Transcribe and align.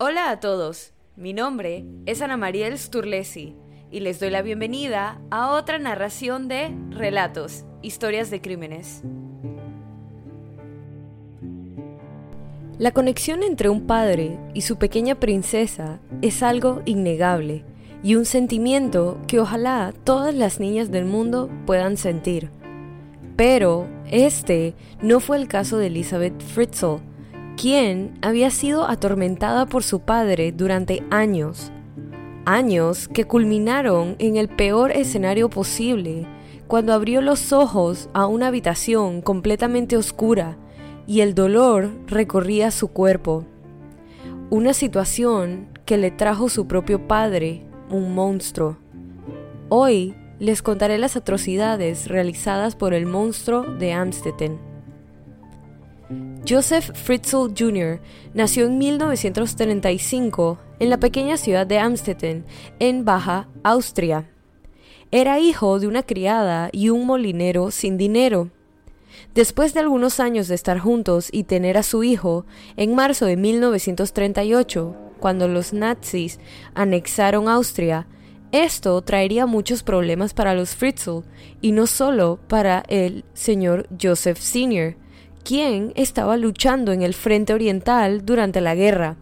Hola 0.00 0.30
a 0.30 0.38
todos, 0.38 0.92
mi 1.16 1.32
nombre 1.32 1.84
es 2.06 2.22
Ana 2.22 2.36
Mariel 2.36 2.78
Sturlesi 2.78 3.56
y 3.90 3.98
les 3.98 4.20
doy 4.20 4.30
la 4.30 4.42
bienvenida 4.42 5.20
a 5.32 5.50
otra 5.50 5.80
narración 5.80 6.46
de 6.46 6.72
Relatos, 6.90 7.64
Historias 7.82 8.30
de 8.30 8.40
Crímenes. 8.40 9.02
La 12.78 12.92
conexión 12.92 13.42
entre 13.42 13.70
un 13.70 13.88
padre 13.88 14.38
y 14.54 14.60
su 14.60 14.76
pequeña 14.76 15.16
princesa 15.16 15.98
es 16.22 16.44
algo 16.44 16.80
innegable 16.84 17.64
y 18.04 18.14
un 18.14 18.24
sentimiento 18.24 19.18
que 19.26 19.40
ojalá 19.40 19.92
todas 20.04 20.32
las 20.32 20.60
niñas 20.60 20.92
del 20.92 21.06
mundo 21.06 21.50
puedan 21.66 21.96
sentir. 21.96 22.50
Pero 23.34 23.88
este 24.12 24.74
no 25.02 25.18
fue 25.18 25.38
el 25.38 25.48
caso 25.48 25.76
de 25.76 25.88
Elizabeth 25.88 26.40
Fritzl, 26.40 27.00
quien 27.58 28.16
había 28.22 28.50
sido 28.50 28.88
atormentada 28.88 29.66
por 29.66 29.82
su 29.82 30.00
padre 30.00 30.52
durante 30.52 31.02
años. 31.10 31.72
Años 32.44 33.08
que 33.08 33.24
culminaron 33.24 34.14
en 34.20 34.36
el 34.36 34.48
peor 34.48 34.92
escenario 34.92 35.50
posible, 35.50 36.26
cuando 36.68 36.92
abrió 36.92 37.20
los 37.20 37.52
ojos 37.52 38.08
a 38.14 38.26
una 38.26 38.46
habitación 38.46 39.22
completamente 39.22 39.96
oscura 39.96 40.56
y 41.06 41.20
el 41.20 41.34
dolor 41.34 41.90
recorría 42.06 42.70
su 42.70 42.88
cuerpo. 42.88 43.44
Una 44.50 44.72
situación 44.72 45.68
que 45.84 45.96
le 45.96 46.12
trajo 46.12 46.48
su 46.48 46.68
propio 46.68 47.08
padre, 47.08 47.66
un 47.90 48.14
monstruo. 48.14 48.78
Hoy 49.68 50.14
les 50.38 50.62
contaré 50.62 50.96
las 50.96 51.16
atrocidades 51.16 52.06
realizadas 52.06 52.76
por 52.76 52.94
el 52.94 53.06
monstruo 53.06 53.62
de 53.62 53.94
Amstetten. 53.94 54.67
Joseph 56.46 56.90
Fritzl 56.94 57.52
Jr. 57.56 58.00
nació 58.34 58.66
en 58.66 58.78
1935 58.78 60.58
en 60.78 60.90
la 60.90 60.98
pequeña 60.98 61.36
ciudad 61.36 61.66
de 61.66 61.78
Amstetten, 61.78 62.44
en 62.78 63.04
Baja 63.04 63.48
Austria. 63.62 64.30
Era 65.10 65.40
hijo 65.40 65.80
de 65.80 65.86
una 65.86 66.02
criada 66.02 66.70
y 66.72 66.90
un 66.90 67.06
molinero 67.06 67.70
sin 67.70 67.96
dinero. 67.96 68.50
Después 69.34 69.74
de 69.74 69.80
algunos 69.80 70.20
años 70.20 70.48
de 70.48 70.54
estar 70.54 70.78
juntos 70.78 71.28
y 71.32 71.44
tener 71.44 71.76
a 71.76 71.82
su 71.82 72.04
hijo, 72.04 72.46
en 72.76 72.94
marzo 72.94 73.26
de 73.26 73.36
1938, 73.36 74.96
cuando 75.18 75.48
los 75.48 75.72
nazis 75.72 76.38
anexaron 76.74 77.48
Austria, 77.48 78.06
esto 78.52 79.02
traería 79.02 79.46
muchos 79.46 79.82
problemas 79.82 80.32
para 80.32 80.54
los 80.54 80.74
Fritzl 80.74 81.24
y 81.60 81.72
no 81.72 81.86
solo 81.86 82.38
para 82.48 82.82
el 82.88 83.24
señor 83.34 83.88
Joseph 84.00 84.38
Sr., 84.38 84.96
quien 85.44 85.92
estaba 85.94 86.36
luchando 86.36 86.92
en 86.92 87.02
el 87.02 87.14
frente 87.14 87.54
oriental 87.54 88.24
durante 88.24 88.60
la 88.60 88.74
guerra. 88.74 89.16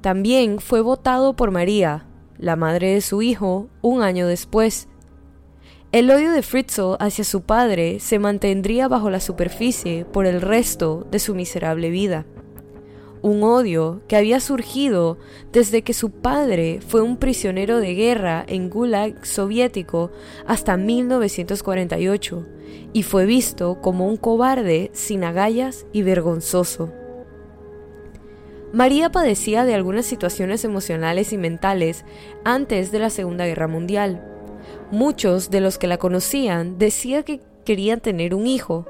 También 0.00 0.60
fue 0.60 0.80
votado 0.80 1.34
por 1.34 1.50
María, 1.50 2.06
la 2.38 2.56
madre 2.56 2.94
de 2.94 3.00
su 3.00 3.22
hijo, 3.22 3.68
un 3.82 4.02
año 4.02 4.26
después. 4.26 4.88
El 5.92 6.10
odio 6.10 6.32
de 6.32 6.42
Fritzl 6.42 6.96
hacia 7.00 7.24
su 7.24 7.42
padre 7.42 8.00
se 8.00 8.18
mantendría 8.18 8.88
bajo 8.88 9.10
la 9.10 9.20
superficie 9.20 10.04
por 10.04 10.24
el 10.24 10.40
resto 10.40 11.06
de 11.10 11.18
su 11.18 11.34
miserable 11.34 11.90
vida. 11.90 12.24
Un 13.22 13.42
odio 13.42 14.00
que 14.08 14.16
había 14.16 14.40
surgido 14.40 15.18
desde 15.52 15.82
que 15.82 15.92
su 15.92 16.10
padre 16.10 16.80
fue 16.86 17.02
un 17.02 17.18
prisionero 17.18 17.78
de 17.78 17.94
guerra 17.94 18.44
en 18.48 18.70
Gulag 18.70 19.26
soviético 19.26 20.10
hasta 20.46 20.78
1948 20.78 22.46
y 22.94 23.02
fue 23.02 23.26
visto 23.26 23.80
como 23.82 24.06
un 24.06 24.16
cobarde 24.16 24.90
sin 24.94 25.24
agallas 25.24 25.86
y 25.92 26.02
vergonzoso. 26.02 26.92
María 28.72 29.10
padecía 29.10 29.64
de 29.64 29.74
algunas 29.74 30.06
situaciones 30.06 30.64
emocionales 30.64 31.32
y 31.32 31.38
mentales 31.38 32.04
antes 32.44 32.92
de 32.92 33.00
la 33.00 33.10
Segunda 33.10 33.44
Guerra 33.44 33.66
Mundial. 33.66 34.24
Muchos 34.92 35.50
de 35.50 35.60
los 35.60 35.76
que 35.76 35.88
la 35.88 35.98
conocían 35.98 36.78
decían 36.78 37.24
que 37.24 37.40
querían 37.64 38.00
tener 38.00 38.34
un 38.34 38.46
hijo, 38.46 38.86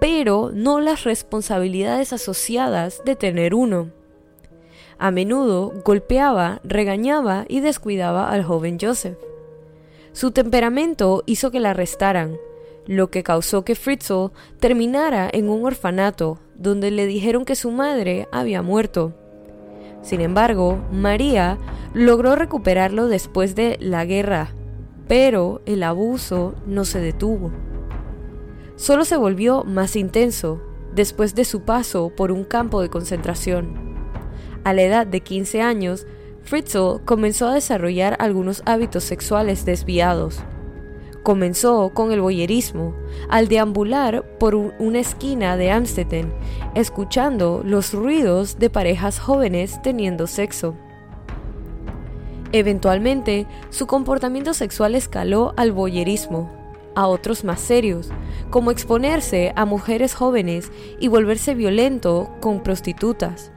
pero 0.00 0.50
no 0.52 0.80
las 0.80 1.04
responsabilidades 1.04 2.12
asociadas 2.12 3.02
de 3.04 3.14
tener 3.16 3.54
uno. 3.54 3.90
A 4.98 5.10
menudo 5.10 5.72
golpeaba, 5.84 6.60
regañaba 6.64 7.44
y 7.48 7.60
descuidaba 7.60 8.30
al 8.30 8.42
joven 8.42 8.78
Joseph. 8.80 9.18
Su 10.12 10.32
temperamento 10.32 11.22
hizo 11.26 11.50
que 11.50 11.60
la 11.60 11.70
arrestaran, 11.70 12.36
lo 12.86 13.10
que 13.10 13.22
causó 13.22 13.64
que 13.64 13.76
Fritzl 13.76 14.32
terminara 14.58 15.28
en 15.32 15.48
un 15.48 15.64
orfanato 15.64 16.38
donde 16.56 16.90
le 16.90 17.06
dijeron 17.06 17.44
que 17.44 17.54
su 17.54 17.70
madre 17.70 18.26
había 18.32 18.62
muerto. 18.62 19.14
Sin 20.02 20.20
embargo, 20.20 20.78
María 20.90 21.58
logró 21.94 22.36
recuperarlo 22.36 23.06
después 23.06 23.54
de 23.54 23.76
la 23.80 24.04
guerra, 24.04 24.52
pero 25.08 25.60
el 25.66 25.82
abuso 25.82 26.54
no 26.66 26.84
se 26.84 27.00
detuvo. 27.00 27.52
Solo 28.80 29.04
se 29.04 29.18
volvió 29.18 29.62
más 29.64 29.94
intenso 29.94 30.58
después 30.94 31.34
de 31.34 31.44
su 31.44 31.60
paso 31.60 32.14
por 32.16 32.32
un 32.32 32.44
campo 32.44 32.80
de 32.80 32.88
concentración. 32.88 33.74
A 34.64 34.72
la 34.72 34.80
edad 34.80 35.06
de 35.06 35.20
15 35.20 35.60
años, 35.60 36.06
Fritzl 36.44 37.04
comenzó 37.04 37.48
a 37.48 37.52
desarrollar 37.52 38.16
algunos 38.20 38.62
hábitos 38.64 39.04
sexuales 39.04 39.66
desviados, 39.66 40.40
Comenzó 41.22 41.90
con 41.92 42.10
el 42.12 42.22
boyerismo, 42.22 42.94
al 43.28 43.48
deambular 43.48 44.24
por 44.38 44.54
una 44.54 45.00
esquina 45.00 45.58
de 45.58 45.70
Amstetten, 45.70 46.32
escuchando 46.74 47.60
los 47.62 47.92
ruidos 47.92 48.58
de 48.58 48.70
parejas 48.70 49.18
jóvenes 49.18 49.82
teniendo 49.82 50.26
sexo. 50.26 50.74
Eventualmente, 52.52 53.46
su 53.68 53.86
comportamiento 53.86 54.54
sexual 54.54 54.94
escaló 54.94 55.52
al 55.58 55.72
boyerismo, 55.72 56.59
a 56.94 57.06
otros 57.06 57.44
más 57.44 57.60
serios, 57.60 58.10
como 58.50 58.70
exponerse 58.70 59.52
a 59.56 59.64
mujeres 59.64 60.14
jóvenes 60.14 60.70
y 60.98 61.08
volverse 61.08 61.54
violento 61.54 62.30
con 62.40 62.62
prostitutas. 62.62 63.52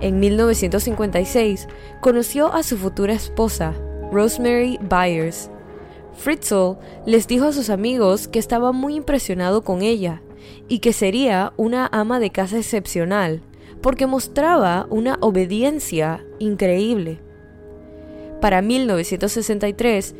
En 0.00 0.18
1956 0.18 1.68
conoció 2.00 2.52
a 2.52 2.62
su 2.62 2.76
futura 2.76 3.12
esposa, 3.12 3.74
Rosemary 4.10 4.78
Byers, 4.82 5.50
Fritzl 6.20 6.76
les 7.06 7.26
dijo 7.26 7.46
a 7.46 7.52
sus 7.52 7.70
amigos 7.70 8.28
que 8.28 8.38
estaba 8.38 8.72
muy 8.72 8.94
impresionado 8.94 9.62
con 9.62 9.82
ella 9.82 10.22
y 10.68 10.80
que 10.80 10.92
sería 10.92 11.52
una 11.56 11.88
ama 11.92 12.20
de 12.20 12.30
casa 12.30 12.58
excepcional 12.58 13.42
porque 13.80 14.06
mostraba 14.06 14.86
una 14.90 15.16
obediencia 15.20 16.24
increíble. 16.38 17.20
Para 18.40 18.60
1963, 18.60 20.14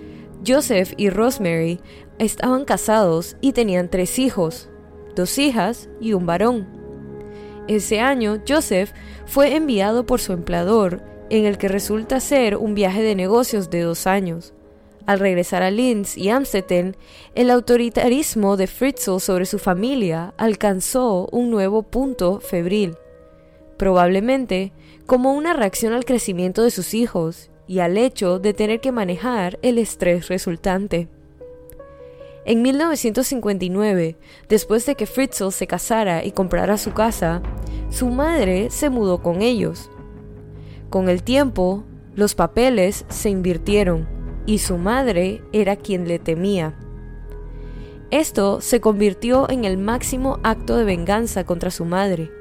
Joseph 0.47 0.95
y 0.97 1.11
Rosemary 1.11 1.81
estaban 2.19 2.65
casados 2.65 3.37
y 3.41 3.53
tenían 3.53 3.89
tres 3.91 4.19
hijos, 4.19 4.69
dos 5.15 5.39
hijas 5.39 5.89
y 6.01 6.13
un 6.13 6.27
varón. 6.27 6.81
Ese 7.69 8.01
año, 8.01 8.43
Joseph 8.49 8.93
fue 9.27 9.55
enviado 9.55 10.07
por 10.07 10.21
su 10.21 10.33
empleador 10.33 11.03
en 11.31 11.45
el 11.45 11.59
que 11.59 11.69
resulta 11.69 12.21
ser 12.21 12.57
un 12.57 12.75
viaje 12.75 13.03
de 13.03 13.15
negocios 13.15 13.71
de 13.71 13.83
dos 13.83 14.07
años. 14.07 14.53
Al 15.07 15.19
regresar 15.19 15.63
a 15.63 15.71
Linz 15.71 16.17
y 16.17 16.29
Amstetten, 16.31 16.97
el 17.35 17.51
autoritarismo 17.51 18.57
de 18.57 18.67
Fritzl 18.67 19.19
sobre 19.19 19.47
su 19.47 19.59
familia 19.59 20.35
alcanzó 20.37 21.29
un 21.33 21.51
nuevo 21.51 21.83
punto 21.83 22.41
febril, 22.41 22.97
probablemente 23.77 24.73
como 25.07 25.33
una 25.33 25.53
reacción 25.53 25.93
al 25.93 26.05
crecimiento 26.05 26.63
de 26.63 26.71
sus 26.71 26.95
hijos 26.95 27.51
y 27.71 27.79
al 27.79 27.99
hecho 27.99 28.41
de 28.41 28.53
tener 28.53 28.81
que 28.81 28.91
manejar 28.91 29.61
el 29.63 29.79
estrés 29.79 30.27
resultante. 30.27 31.07
En 32.45 32.63
1959, 32.63 34.17
después 34.49 34.87
de 34.87 34.97
que 34.97 35.07
Fritzl 35.07 35.53
se 35.53 35.69
casara 35.69 36.25
y 36.25 36.33
comprara 36.33 36.77
su 36.79 36.93
casa, 36.93 37.41
su 37.89 38.09
madre 38.09 38.71
se 38.71 38.91
mudó 38.91 39.23
con 39.23 39.41
ellos. 39.41 39.89
Con 40.89 41.09
el 41.09 41.23
tiempo, 41.23 41.85
los 42.17 42.35
papeles 42.35 43.05
se 43.09 43.31
invirtieron 43.31 44.09
y 44.47 44.59
su 44.59 44.77
madre 44.77 45.41
era 45.53 45.77
quien 45.77 46.09
le 46.09 46.19
temía. 46.19 46.75
Esto 48.11 48.61
se 48.61 48.81
convirtió 48.81 49.49
en 49.49 49.65
el 49.65 49.79
máximo 49.79 50.41
acto 50.43 50.77
de 50.77 50.83
venganza 50.83 51.45
contra 51.45 51.71
su 51.71 51.85
madre. 51.85 52.33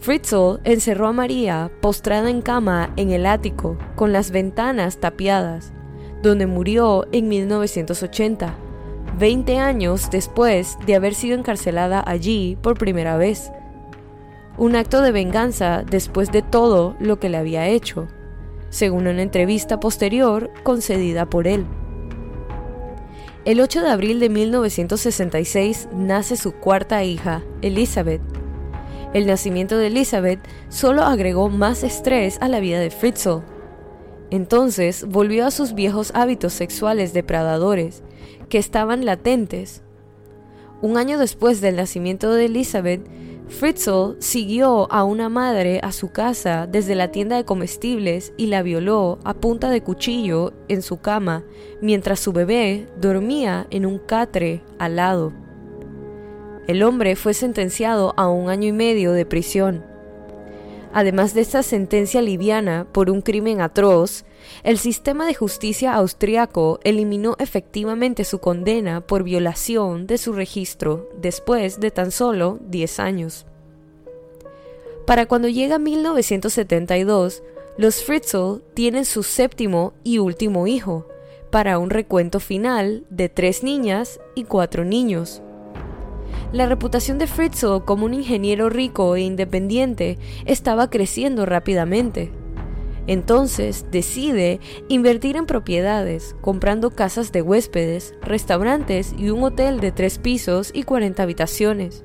Fritzl 0.00 0.60
encerró 0.64 1.08
a 1.08 1.12
María 1.12 1.70
postrada 1.80 2.30
en 2.30 2.42
cama 2.42 2.92
en 2.96 3.10
el 3.10 3.26
ático, 3.26 3.76
con 3.96 4.12
las 4.12 4.30
ventanas 4.30 4.98
tapiadas, 4.98 5.72
donde 6.22 6.46
murió 6.46 7.06
en 7.12 7.28
1980, 7.28 8.54
20 9.18 9.58
años 9.58 10.10
después 10.10 10.78
de 10.86 10.94
haber 10.94 11.14
sido 11.14 11.36
encarcelada 11.36 12.02
allí 12.06 12.56
por 12.62 12.78
primera 12.78 13.16
vez. 13.16 13.50
Un 14.56 14.76
acto 14.76 15.02
de 15.02 15.12
venganza 15.12 15.82
después 15.88 16.30
de 16.32 16.42
todo 16.42 16.96
lo 17.00 17.18
que 17.18 17.28
le 17.28 17.36
había 17.36 17.66
hecho 17.68 18.08
según 18.70 19.06
una 19.06 19.22
entrevista 19.22 19.80
posterior 19.80 20.50
concedida 20.62 21.26
por 21.26 21.46
él. 21.46 21.66
El 23.44 23.60
8 23.60 23.82
de 23.82 23.90
abril 23.90 24.20
de 24.20 24.28
1966 24.28 25.88
nace 25.94 26.36
su 26.36 26.52
cuarta 26.52 27.02
hija, 27.04 27.42
Elizabeth. 27.62 28.20
El 29.14 29.26
nacimiento 29.26 29.78
de 29.78 29.86
Elizabeth 29.86 30.40
solo 30.68 31.02
agregó 31.02 31.48
más 31.48 31.82
estrés 31.82 32.36
a 32.42 32.48
la 32.48 32.60
vida 32.60 32.78
de 32.78 32.90
Fritzl. 32.90 33.40
Entonces 34.30 35.06
volvió 35.08 35.46
a 35.46 35.50
sus 35.50 35.72
viejos 35.72 36.12
hábitos 36.14 36.52
sexuales 36.52 37.14
depredadores, 37.14 38.02
que 38.50 38.58
estaban 38.58 39.06
latentes. 39.06 39.82
Un 40.82 40.98
año 40.98 41.18
después 41.18 41.62
del 41.62 41.76
nacimiento 41.76 42.32
de 42.34 42.46
Elizabeth, 42.46 43.00
Fritzl 43.48 44.16
siguió 44.18 44.92
a 44.92 45.04
una 45.04 45.30
madre 45.30 45.80
a 45.82 45.92
su 45.92 46.10
casa 46.12 46.66
desde 46.66 46.94
la 46.94 47.10
tienda 47.10 47.36
de 47.36 47.46
comestibles 47.46 48.34
y 48.36 48.46
la 48.46 48.62
violó 48.62 49.18
a 49.24 49.32
punta 49.32 49.70
de 49.70 49.82
cuchillo 49.82 50.52
en 50.68 50.82
su 50.82 50.98
cama 50.98 51.44
mientras 51.80 52.20
su 52.20 52.32
bebé 52.32 52.86
dormía 53.00 53.66
en 53.70 53.86
un 53.86 53.98
catre 53.98 54.62
al 54.78 54.96
lado. 54.96 55.47
El 56.68 56.82
hombre 56.82 57.16
fue 57.16 57.32
sentenciado 57.32 58.12
a 58.18 58.28
un 58.28 58.50
año 58.50 58.68
y 58.68 58.72
medio 58.72 59.12
de 59.12 59.24
prisión. 59.24 59.86
Además 60.92 61.32
de 61.32 61.40
esta 61.40 61.62
sentencia 61.62 62.20
liviana 62.20 62.86
por 62.92 63.08
un 63.08 63.22
crimen 63.22 63.62
atroz, 63.62 64.26
el 64.64 64.76
sistema 64.76 65.26
de 65.26 65.32
justicia 65.32 65.94
austriaco 65.94 66.78
eliminó 66.84 67.36
efectivamente 67.38 68.22
su 68.24 68.40
condena 68.40 69.00
por 69.00 69.22
violación 69.22 70.06
de 70.06 70.18
su 70.18 70.34
registro 70.34 71.08
después 71.18 71.80
de 71.80 71.90
tan 71.90 72.10
solo 72.10 72.58
10 72.68 73.00
años. 73.00 73.46
Para 75.06 75.24
cuando 75.24 75.48
llega 75.48 75.78
1972, 75.78 77.42
los 77.78 78.04
Fritzl 78.04 78.60
tienen 78.74 79.06
su 79.06 79.22
séptimo 79.22 79.94
y 80.04 80.18
último 80.18 80.66
hijo, 80.66 81.06
para 81.50 81.78
un 81.78 81.88
recuento 81.88 82.40
final 82.40 83.04
de 83.08 83.30
tres 83.30 83.62
niñas 83.62 84.20
y 84.34 84.44
cuatro 84.44 84.84
niños. 84.84 85.40
La 86.52 86.66
reputación 86.66 87.18
de 87.18 87.26
Fritzl 87.26 87.84
como 87.84 88.06
un 88.06 88.14
ingeniero 88.14 88.68
rico 88.70 89.16
e 89.16 89.20
independiente 89.20 90.18
estaba 90.46 90.90
creciendo 90.90 91.46
rápidamente. 91.46 92.32
Entonces 93.06 93.86
decide 93.90 94.60
invertir 94.88 95.36
en 95.36 95.46
propiedades, 95.46 96.36
comprando 96.42 96.90
casas 96.90 97.32
de 97.32 97.40
huéspedes, 97.40 98.14
restaurantes 98.20 99.14
y 99.16 99.30
un 99.30 99.42
hotel 99.42 99.80
de 99.80 99.92
tres 99.92 100.18
pisos 100.18 100.70
y 100.74 100.82
40 100.82 101.22
habitaciones. 101.22 102.04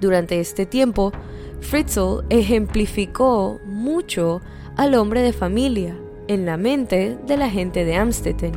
Durante 0.00 0.40
este 0.40 0.64
tiempo, 0.66 1.12
Fritzl 1.60 2.24
ejemplificó 2.30 3.60
mucho 3.64 4.40
al 4.76 4.94
hombre 4.94 5.22
de 5.22 5.32
familia 5.32 5.96
en 6.28 6.46
la 6.46 6.56
mente 6.56 7.18
de 7.26 7.36
la 7.36 7.50
gente 7.50 7.84
de 7.84 7.96
Amstetten. 7.96 8.52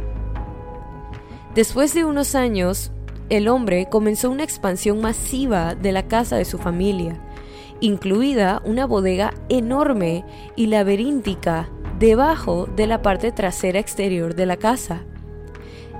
Después 1.56 1.94
de 1.94 2.06
unos 2.06 2.36
años, 2.36 2.92
el 3.30 3.48
hombre 3.48 3.88
comenzó 3.90 4.30
una 4.32 4.44
expansión 4.44 5.02
masiva 5.02 5.76
de 5.76 5.92
la 5.92 6.08
casa 6.08 6.36
de 6.36 6.46
su 6.46 6.58
familia, 6.58 7.20
incluida 7.80 8.62
una 8.66 8.86
bodega 8.86 9.34
enorme 9.50 10.26
y 10.56 10.66
laberíntica 10.66 11.70
debajo 12.00 12.66
de 12.76 12.88
la 12.88 13.02
parte 13.02 13.32
trasera 13.32 13.80
exterior 13.80 14.34
de 14.34 14.46
la 14.46 14.58
casa. 14.58 15.04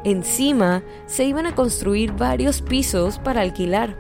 Encima 0.04 0.84
se 1.06 1.26
iban 1.26 1.46
a 1.46 1.56
construir 1.56 2.14
varios 2.14 2.62
pisos 2.62 3.20
para 3.20 3.42
alquilar. 3.42 3.96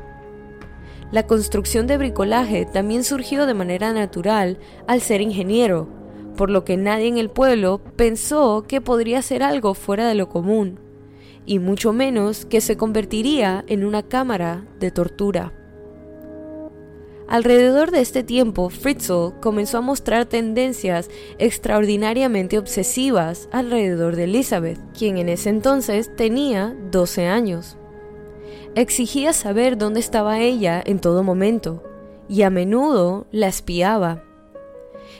La 1.11 1.27
construcción 1.27 1.87
de 1.87 1.97
bricolaje 1.97 2.65
también 2.65 3.03
surgió 3.03 3.45
de 3.45 3.53
manera 3.53 3.93
natural 3.93 4.59
al 4.87 5.01
ser 5.01 5.21
ingeniero, 5.21 5.87
por 6.35 6.49
lo 6.49 6.63
que 6.63 6.77
nadie 6.77 7.07
en 7.07 7.17
el 7.17 7.29
pueblo 7.29 7.81
pensó 7.95 8.63
que 8.67 8.81
podría 8.81 9.21
ser 9.21 9.43
algo 9.43 9.73
fuera 9.73 10.07
de 10.07 10.15
lo 10.15 10.29
común 10.29 10.79
y 11.45 11.59
mucho 11.59 11.93
menos 11.93 12.45
que 12.45 12.61
se 12.61 12.77
convertiría 12.77 13.63
en 13.67 13.85
una 13.85 14.03
cámara 14.03 14.65
de 14.79 14.91
tortura. 14.91 15.53
Alrededor 17.29 17.91
de 17.91 18.01
este 18.01 18.23
tiempo, 18.23 18.71
Fritzl 18.71 19.39
comenzó 19.39 19.77
a 19.77 19.81
mostrar 19.81 20.25
tendencias 20.25 21.11
extraordinariamente 21.37 22.57
obsesivas 22.57 23.47
alrededor 23.51 24.15
de 24.15 24.23
Elizabeth, 24.23 24.79
quien 24.97 25.19
en 25.19 25.29
ese 25.29 25.49
entonces 25.49 26.09
tenía 26.15 26.75
12 26.89 27.27
años. 27.27 27.77
Exigía 28.73 29.33
saber 29.33 29.77
dónde 29.77 29.99
estaba 29.99 30.39
ella 30.39 30.81
en 30.83 30.99
todo 30.99 31.21
momento, 31.21 31.83
y 32.27 32.41
a 32.41 32.49
menudo 32.49 33.27
la 33.31 33.47
espiaba. 33.47 34.23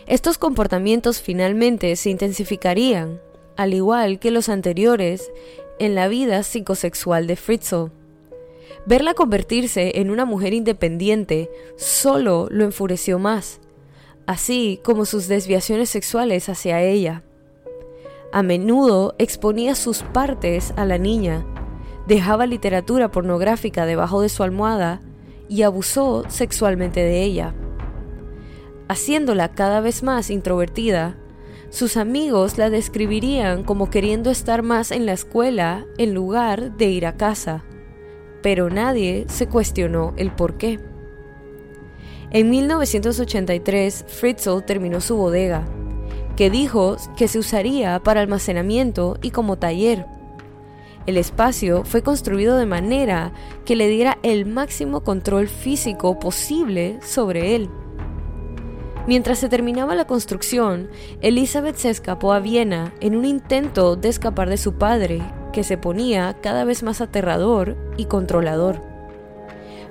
Estos 0.08 0.40
comportamientos 0.40 1.22
finalmente 1.22 1.96
se 1.96 2.10
intensificarían, 2.10 3.22
al 3.56 3.76
igual 3.76 4.18
que 4.18 4.32
los 4.32 4.50
anteriores, 4.50 5.32
en 5.80 5.96
la 5.96 6.08
vida 6.08 6.44
psicosexual 6.44 7.28
de 7.28 7.36
Fritzl. 7.36 7.92
Verla 8.86 9.14
convertirse 9.14 10.00
en 10.00 10.10
una 10.10 10.26
mujer 10.26 10.54
independiente 10.54 11.50
solo 11.78 12.48
lo 12.50 12.64
enfureció 12.64 13.20
más, 13.20 13.60
así 14.26 14.80
como 14.84 15.06
sus 15.06 15.28
desviaciones 15.28 15.90
sexuales 15.90 16.50
hacia 16.50 16.82
ella. 16.82 17.24
A 18.32 18.44
menudo 18.44 19.16
exponía 19.18 19.74
sus 19.74 20.04
partes 20.04 20.74
a 20.76 20.86
la 20.86 20.98
niña, 20.98 21.46
dejaba 22.08 22.46
literatura 22.46 23.10
pornográfica 23.10 23.86
debajo 23.86 24.22
de 24.22 24.30
su 24.30 24.44
almohada 24.44 25.02
y 25.48 25.64
abusó 25.64 26.26
sexualmente 26.30 27.00
de 27.00 27.24
ella. 27.24 27.56
Haciéndola 28.88 29.50
cada 29.50 29.82
vez 29.82 30.04
más 30.04 30.30
introvertida, 30.30 31.18
sus 31.70 31.98
amigos 31.98 32.58
la 32.58 32.70
describirían 32.70 33.64
como 33.64 33.90
queriendo 33.90 34.32
estar 34.32 34.64
más 34.64 34.92
en 34.92 35.06
la 35.06 35.14
escuela 35.14 35.86
en 35.98 36.16
lugar 36.16 36.76
de 36.78 36.86
ir 36.86 37.06
a 37.06 37.16
casa, 37.16 37.64
pero 38.42 38.70
nadie 38.70 39.26
se 39.28 39.48
cuestionó 39.48 40.14
el 40.18 40.32
por 40.32 40.58
qué. 40.58 40.80
En 42.32 42.50
1983, 42.50 44.06
Fritzl 44.08 44.64
terminó 44.66 45.00
su 45.00 45.16
bodega, 45.16 45.66
que 46.36 46.50
dijo 46.50 46.98
que 47.18 47.28
se 47.28 47.38
usaría 47.38 48.00
para 48.00 48.22
almacenamiento 48.22 49.18
y 49.22 49.32
como 49.32 49.58
taller. 49.58 50.06
El 51.06 51.18
espacio 51.18 51.84
fue 51.86 52.02
construido 52.02 52.58
de 52.58 52.66
manera 52.66 53.32
que 53.66 53.76
le 53.76 53.88
diera 53.88 54.18
el 54.24 54.46
máximo 54.46 55.02
control 55.02 55.48
físico 55.48 56.20
posible 56.20 57.00
sobre 57.02 57.56
él. 57.56 57.70
Mientras 59.10 59.40
se 59.40 59.50
terminaba 59.50 59.96
la 59.96 60.06
construcción, 60.06 60.88
Elizabeth 61.22 61.78
se 61.78 61.90
escapó 61.90 62.32
a 62.32 62.40
Viena 62.40 62.94
en 63.00 63.16
un 63.16 63.26
intento 63.26 63.96
de 63.96 64.08
escapar 64.08 64.52
de 64.52 64.58
su 64.58 64.76
padre, 64.76 65.24
que 65.52 65.64
se 65.64 65.80
ponía 65.80 66.38
cada 66.44 66.64
vez 66.64 66.84
más 66.84 67.02
aterrador 67.02 67.76
y 67.98 68.06
controlador. 68.06 68.84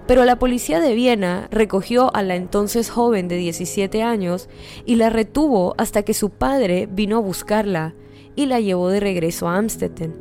Pero 0.06 0.25
la 0.25 0.38
policía 0.38 0.79
de 0.79 0.94
Viena 0.94 1.49
recogió 1.50 2.15
a 2.15 2.23
la 2.23 2.37
entonces 2.37 2.91
joven 2.91 3.26
de 3.26 3.38
17 3.38 4.05
años 4.05 4.49
y 4.87 4.94
la 4.94 5.11
retuvo 5.11 5.75
hasta 5.79 6.05
que 6.05 6.15
su 6.15 6.31
padre 6.31 6.89
vino 6.89 7.17
a 7.17 7.20
buscarla 7.20 7.96
y 8.37 8.46
la 8.46 8.60
llevó 8.60 8.89
de 8.89 9.01
regreso 9.01 9.48
a 9.48 9.56
Amstetten. 9.56 10.15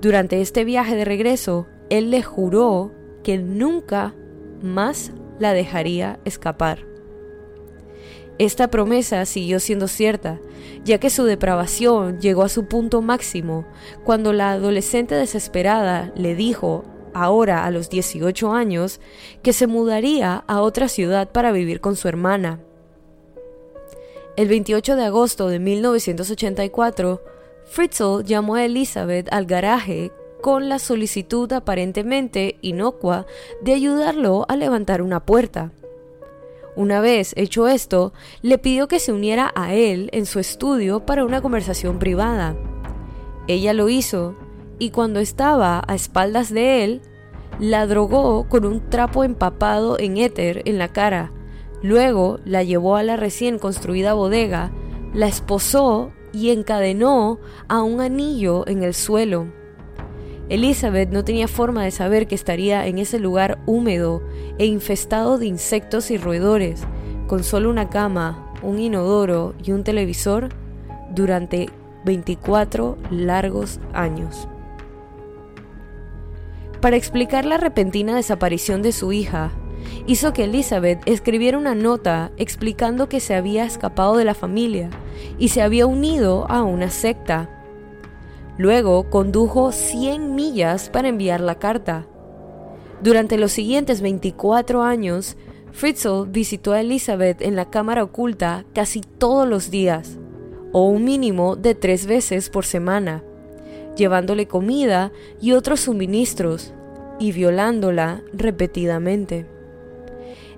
Durante 0.00 0.40
este 0.40 0.64
viaje 0.64 0.96
de 0.96 1.04
regreso, 1.04 1.66
él 1.90 2.10
le 2.10 2.22
juró 2.22 2.92
que 3.22 3.36
nunca 3.36 4.14
más 4.62 5.12
la 5.38 5.52
dejaría 5.52 6.18
escapar. 6.24 6.95
Esta 8.38 8.68
promesa 8.68 9.24
siguió 9.24 9.60
siendo 9.60 9.88
cierta, 9.88 10.38
ya 10.84 10.98
que 10.98 11.08
su 11.08 11.24
depravación 11.24 12.20
llegó 12.20 12.42
a 12.42 12.50
su 12.50 12.66
punto 12.66 13.00
máximo 13.00 13.64
cuando 14.04 14.32
la 14.32 14.52
adolescente 14.52 15.14
desesperada 15.14 16.12
le 16.14 16.34
dijo, 16.34 16.84
ahora 17.14 17.64
a 17.64 17.70
los 17.70 17.88
18 17.88 18.52
años, 18.52 19.00
que 19.42 19.54
se 19.54 19.66
mudaría 19.66 20.44
a 20.46 20.60
otra 20.60 20.88
ciudad 20.88 21.30
para 21.32 21.50
vivir 21.50 21.80
con 21.80 21.96
su 21.96 22.08
hermana. 22.08 22.60
El 24.36 24.48
28 24.48 24.96
de 24.96 25.04
agosto 25.04 25.48
de 25.48 25.58
1984, 25.58 27.22
Fritzl 27.64 28.22
llamó 28.24 28.56
a 28.56 28.66
Elizabeth 28.66 29.32
al 29.32 29.46
garaje 29.46 30.12
con 30.42 30.68
la 30.68 30.78
solicitud 30.78 31.50
aparentemente 31.54 32.58
inocua 32.60 33.26
de 33.62 33.72
ayudarlo 33.72 34.44
a 34.50 34.56
levantar 34.56 35.00
una 35.00 35.24
puerta. 35.24 35.72
Una 36.76 37.00
vez 37.00 37.32
hecho 37.36 37.68
esto, 37.68 38.12
le 38.42 38.58
pidió 38.58 38.86
que 38.86 39.00
se 39.00 39.10
uniera 39.10 39.50
a 39.54 39.72
él 39.72 40.10
en 40.12 40.26
su 40.26 40.38
estudio 40.38 41.06
para 41.06 41.24
una 41.24 41.40
conversación 41.40 41.98
privada. 41.98 42.54
Ella 43.48 43.72
lo 43.72 43.88
hizo 43.88 44.34
y 44.78 44.90
cuando 44.90 45.18
estaba 45.20 45.82
a 45.88 45.94
espaldas 45.94 46.52
de 46.52 46.84
él, 46.84 47.00
la 47.58 47.86
drogó 47.86 48.46
con 48.50 48.66
un 48.66 48.90
trapo 48.90 49.24
empapado 49.24 49.98
en 49.98 50.18
éter 50.18 50.60
en 50.66 50.76
la 50.76 50.88
cara. 50.88 51.32
Luego 51.82 52.40
la 52.44 52.62
llevó 52.62 52.96
a 52.96 53.02
la 53.02 53.16
recién 53.16 53.58
construida 53.58 54.12
bodega, 54.12 54.70
la 55.14 55.28
esposó 55.28 56.12
y 56.34 56.50
encadenó 56.50 57.38
a 57.68 57.82
un 57.82 58.02
anillo 58.02 58.68
en 58.68 58.82
el 58.82 58.92
suelo. 58.92 59.46
Elizabeth 60.48 61.10
no 61.10 61.24
tenía 61.24 61.48
forma 61.48 61.84
de 61.84 61.90
saber 61.90 62.28
que 62.28 62.34
estaría 62.34 62.86
en 62.86 62.98
ese 62.98 63.18
lugar 63.18 63.58
húmedo 63.66 64.22
e 64.58 64.66
infestado 64.66 65.38
de 65.38 65.46
insectos 65.46 66.10
y 66.10 66.18
roedores, 66.18 66.82
con 67.26 67.42
solo 67.42 67.68
una 67.68 67.88
cama, 67.88 68.52
un 68.62 68.78
inodoro 68.78 69.54
y 69.64 69.72
un 69.72 69.82
televisor 69.82 70.50
durante 71.14 71.68
24 72.04 72.96
largos 73.10 73.80
años. 73.92 74.48
Para 76.80 76.96
explicar 76.96 77.44
la 77.44 77.56
repentina 77.56 78.14
desaparición 78.14 78.82
de 78.82 78.92
su 78.92 79.12
hija, 79.12 79.50
hizo 80.06 80.32
que 80.32 80.44
Elizabeth 80.44 81.00
escribiera 81.06 81.58
una 81.58 81.74
nota 81.74 82.30
explicando 82.36 83.08
que 83.08 83.18
se 83.18 83.34
había 83.34 83.64
escapado 83.64 84.16
de 84.16 84.24
la 84.24 84.34
familia 84.34 84.90
y 85.38 85.48
se 85.48 85.62
había 85.62 85.86
unido 85.86 86.46
a 86.48 86.62
una 86.62 86.90
secta. 86.90 87.50
Luego 88.58 89.10
condujo 89.10 89.72
100 89.72 90.34
millas 90.34 90.88
para 90.88 91.08
enviar 91.08 91.40
la 91.40 91.58
carta. 91.58 92.06
Durante 93.02 93.36
los 93.36 93.52
siguientes 93.52 94.00
24 94.00 94.82
años, 94.82 95.36
Fritzl 95.72 96.26
visitó 96.28 96.72
a 96.72 96.80
Elizabeth 96.80 97.42
en 97.42 97.54
la 97.54 97.68
cámara 97.68 98.02
oculta 98.02 98.64
casi 98.74 99.02
todos 99.02 99.46
los 99.46 99.70
días, 99.70 100.18
o 100.72 100.88
un 100.88 101.04
mínimo 101.04 101.56
de 101.56 101.74
tres 101.74 102.06
veces 102.06 102.48
por 102.48 102.64
semana, 102.64 103.22
llevándole 103.94 104.48
comida 104.48 105.12
y 105.40 105.52
otros 105.52 105.80
suministros, 105.80 106.72
y 107.18 107.32
violándola 107.32 108.22
repetidamente. 108.32 109.46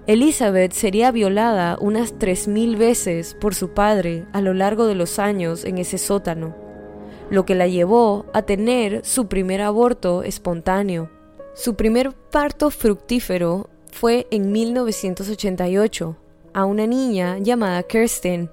Elizabeth 0.07 0.73
sería 0.73 1.11
violada 1.11 1.77
unas 1.81 2.15
3.000 2.15 2.79
veces 2.79 3.35
por 3.35 3.55
su 3.55 3.71
padre 3.71 4.25
a 4.33 4.41
lo 4.41 4.55
largo 4.55 4.87
de 4.87 4.95
los 4.95 5.19
años 5.19 5.65
en 5.65 5.79
ese 5.79 5.99
sótano, 5.99 6.68
lo 7.31 7.45
que 7.45 7.55
la 7.55 7.67
llevó 7.67 8.27
a 8.33 8.43
tener 8.43 9.05
su 9.05 9.27
primer 9.27 9.61
aborto 9.61 10.23
espontáneo. 10.23 11.11
Su 11.55 11.75
primer 11.75 12.13
parto 12.13 12.71
fructífero 12.71 13.69
fue 13.91 14.27
en 14.31 14.53
1988 14.53 16.17
a 16.55 16.65
una 16.65 16.87
niña 16.87 17.39
llamada 17.39 17.83
Kirsten. 17.83 18.51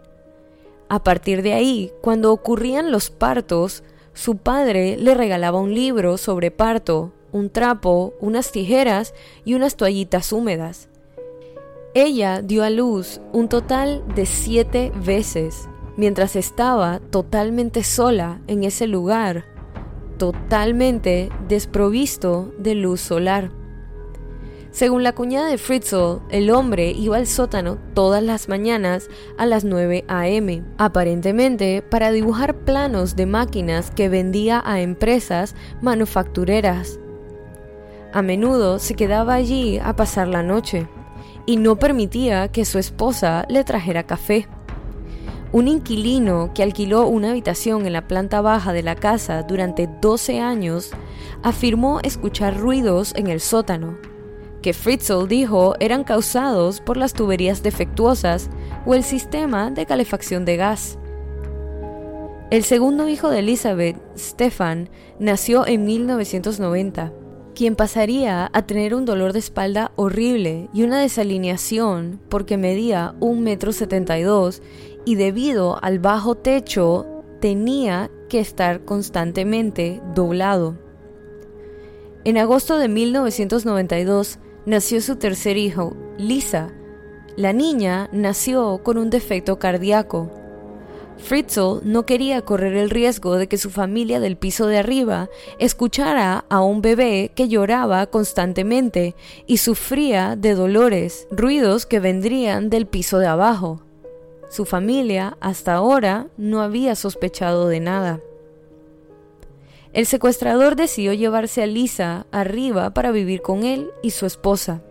A 0.90 1.04
partir 1.04 1.42
de 1.42 1.54
ahí, 1.54 1.92
cuando 2.02 2.32
ocurrían 2.32 2.92
los 2.92 3.10
partos, 3.10 3.84
su 4.14 4.38
padre 4.38 4.98
le 4.98 5.14
regalaba 5.14 5.60
un 5.60 5.74
libro 5.74 6.18
sobre 6.18 6.52
parto 6.52 7.12
un 7.36 7.50
trapo, 7.50 8.14
unas 8.22 8.54
tijeras 8.54 9.14
y 9.44 9.56
unas 9.56 9.76
toallitas 9.76 10.32
húmedas. 10.32 10.88
Ella 11.94 12.42
dio 12.42 12.64
a 12.64 12.70
luz 12.70 13.20
un 13.34 13.50
total 13.50 14.04
de 14.16 14.26
siete 14.26 14.94
veces, 14.96 15.68
mientras 15.98 16.36
estaba 16.36 17.00
totalmente 17.00 17.84
sola 17.84 18.42
en 18.48 18.64
ese 18.64 18.88
lugar, 18.88 19.46
totalmente 20.18 21.30
desprovisto 21.48 22.54
de 22.58 22.76
luz 22.76 23.02
solar. 23.02 23.52
Según 24.76 25.04
la 25.04 25.14
cuñada 25.14 25.48
de 25.48 25.58
Fritzl, 25.58 26.20
el 26.30 26.52
hombre 26.52 26.92
iba 26.92 27.16
al 27.16 27.28
sótano 27.28 27.78
todas 27.94 28.22
las 28.22 28.50
mañanas 28.50 29.08
a 29.38 29.46
las 29.46 29.64
9 29.64 30.04
a.m., 30.10 30.66
aparentemente 30.78 31.82
para 31.82 32.12
dibujar 32.12 32.56
planos 32.66 33.16
de 33.16 33.26
máquinas 33.26 33.90
que 33.90 34.10
vendía 34.10 34.62
a 34.66 34.82
empresas 34.82 35.56
manufactureras. 35.82 37.00
A 38.12 38.22
menudo 38.22 38.80
se 38.80 38.96
quedaba 38.96 39.36
allí 39.36 39.80
a 39.80 39.96
pasar 39.96 40.28
la 40.28 40.44
noche 40.44 40.90
y 41.46 41.56
no 41.56 41.78
permitía 41.78 42.50
que 42.50 42.66
su 42.66 42.78
esposa 42.78 43.46
le 43.48 43.64
trajera 43.64 44.04
café. 44.04 44.46
Un 45.56 45.70
inquilino 45.70 46.52
que 46.54 46.64
alquiló 46.64 47.08
una 47.08 47.32
habitación 47.32 47.86
en 47.86 47.94
la 47.94 48.10
planta 48.10 48.42
baja 48.42 48.74
de 48.74 48.84
la 48.84 48.96
casa 48.96 49.44
durante 49.44 49.88
12 50.02 50.42
años 50.42 50.92
afirmó 51.44 52.02
escuchar 52.04 52.60
ruidos 52.60 53.14
en 53.16 53.28
el 53.28 53.40
sótano, 53.40 53.98
que 54.62 54.74
Fritzl 54.74 55.30
dijo 55.30 55.76
eran 55.80 56.04
causados 56.04 56.82
por 56.82 56.98
las 56.98 57.14
tuberías 57.14 57.64
defectuosas 57.64 58.50
o 58.86 58.96
el 58.96 59.06
sistema 59.06 59.72
de 59.72 59.86
calefacción 59.86 60.44
de 60.44 60.58
gas. 60.58 61.00
El 62.52 62.66
segundo 62.66 63.08
hijo 63.08 63.30
de 63.30 63.40
Elizabeth, 63.40 63.96
Stefan, 64.18 64.90
nació 65.20 65.66
en 65.66 65.86
1990 65.86 67.14
quien 67.56 67.78
pasaría 67.78 68.52
a 68.52 68.62
tener 68.64 68.94
un 68.94 69.06
dolor 69.06 69.32
de 69.34 69.40
espalda 69.40 69.94
horrible 69.96 70.70
y 70.74 70.84
una 70.84 71.00
desalineación 71.00 72.20
porque 72.30 72.58
medía 72.58 73.16
un 73.22 73.42
metro 73.42 73.72
setenta 73.72 74.20
y 75.06 75.16
debido 75.16 75.78
al 75.84 76.00
bajo 76.00 76.36
techo 76.36 77.06
tenía 77.40 78.10
que 78.30 78.40
estar 78.40 78.86
constantemente 78.86 80.02
doblado. 80.14 80.78
En 82.24 82.38
agosto 82.38 82.78
de 82.78 82.88
1992 82.88 84.40
nació 84.66 85.02
su 85.02 85.16
tercer 85.16 85.58
hijo, 85.58 85.96
Lisa. 86.18 86.74
La 87.38 87.54
niña 87.54 88.10
nació 88.12 88.82
con 88.84 88.98
un 88.98 89.10
defecto 89.10 89.60
cardíaco 89.60 90.32
Fritzl 91.18 91.82
no 91.84 92.06
quería 92.06 92.42
correr 92.42 92.76
el 92.76 92.90
riesgo 92.90 93.36
de 93.36 93.48
que 93.48 93.58
su 93.58 93.70
familia 93.70 94.20
del 94.20 94.38
piso 94.38 94.68
de 94.68 94.78
arriba 94.78 95.30
escuchara 95.60 96.46
a 96.50 96.62
un 96.62 96.82
bebé 96.82 97.32
que 97.36 97.48
lloraba 97.48 98.06
constantemente 98.08 99.16
y 99.48 99.58
sufría 99.58 100.36
de 100.36 100.56
dolores, 100.56 101.28
ruidos 101.32 101.86
que 101.86 102.00
vendrían 102.00 102.70
del 102.70 102.86
piso 102.86 103.20
de 103.20 103.28
abajo. 103.28 103.85
Su 104.50 104.66
familia 104.66 105.38
hasta 105.40 105.74
ahora 105.74 106.28
no 106.38 106.62
había 106.62 106.96
sospechado 106.96 107.68
de 107.68 107.80
nada. 107.80 108.20
El 109.94 110.06
secuestrador 110.06 110.76
decidió 110.76 111.14
llevarse 111.14 111.64
a 111.64 111.68
Lisa 111.68 112.26
arriba 112.32 112.94
para 112.94 113.12
vivir 113.12 113.42
con 113.42 113.64
él 113.64 113.90
y 114.04 114.12
su 114.12 114.26
esposa. 114.26 114.82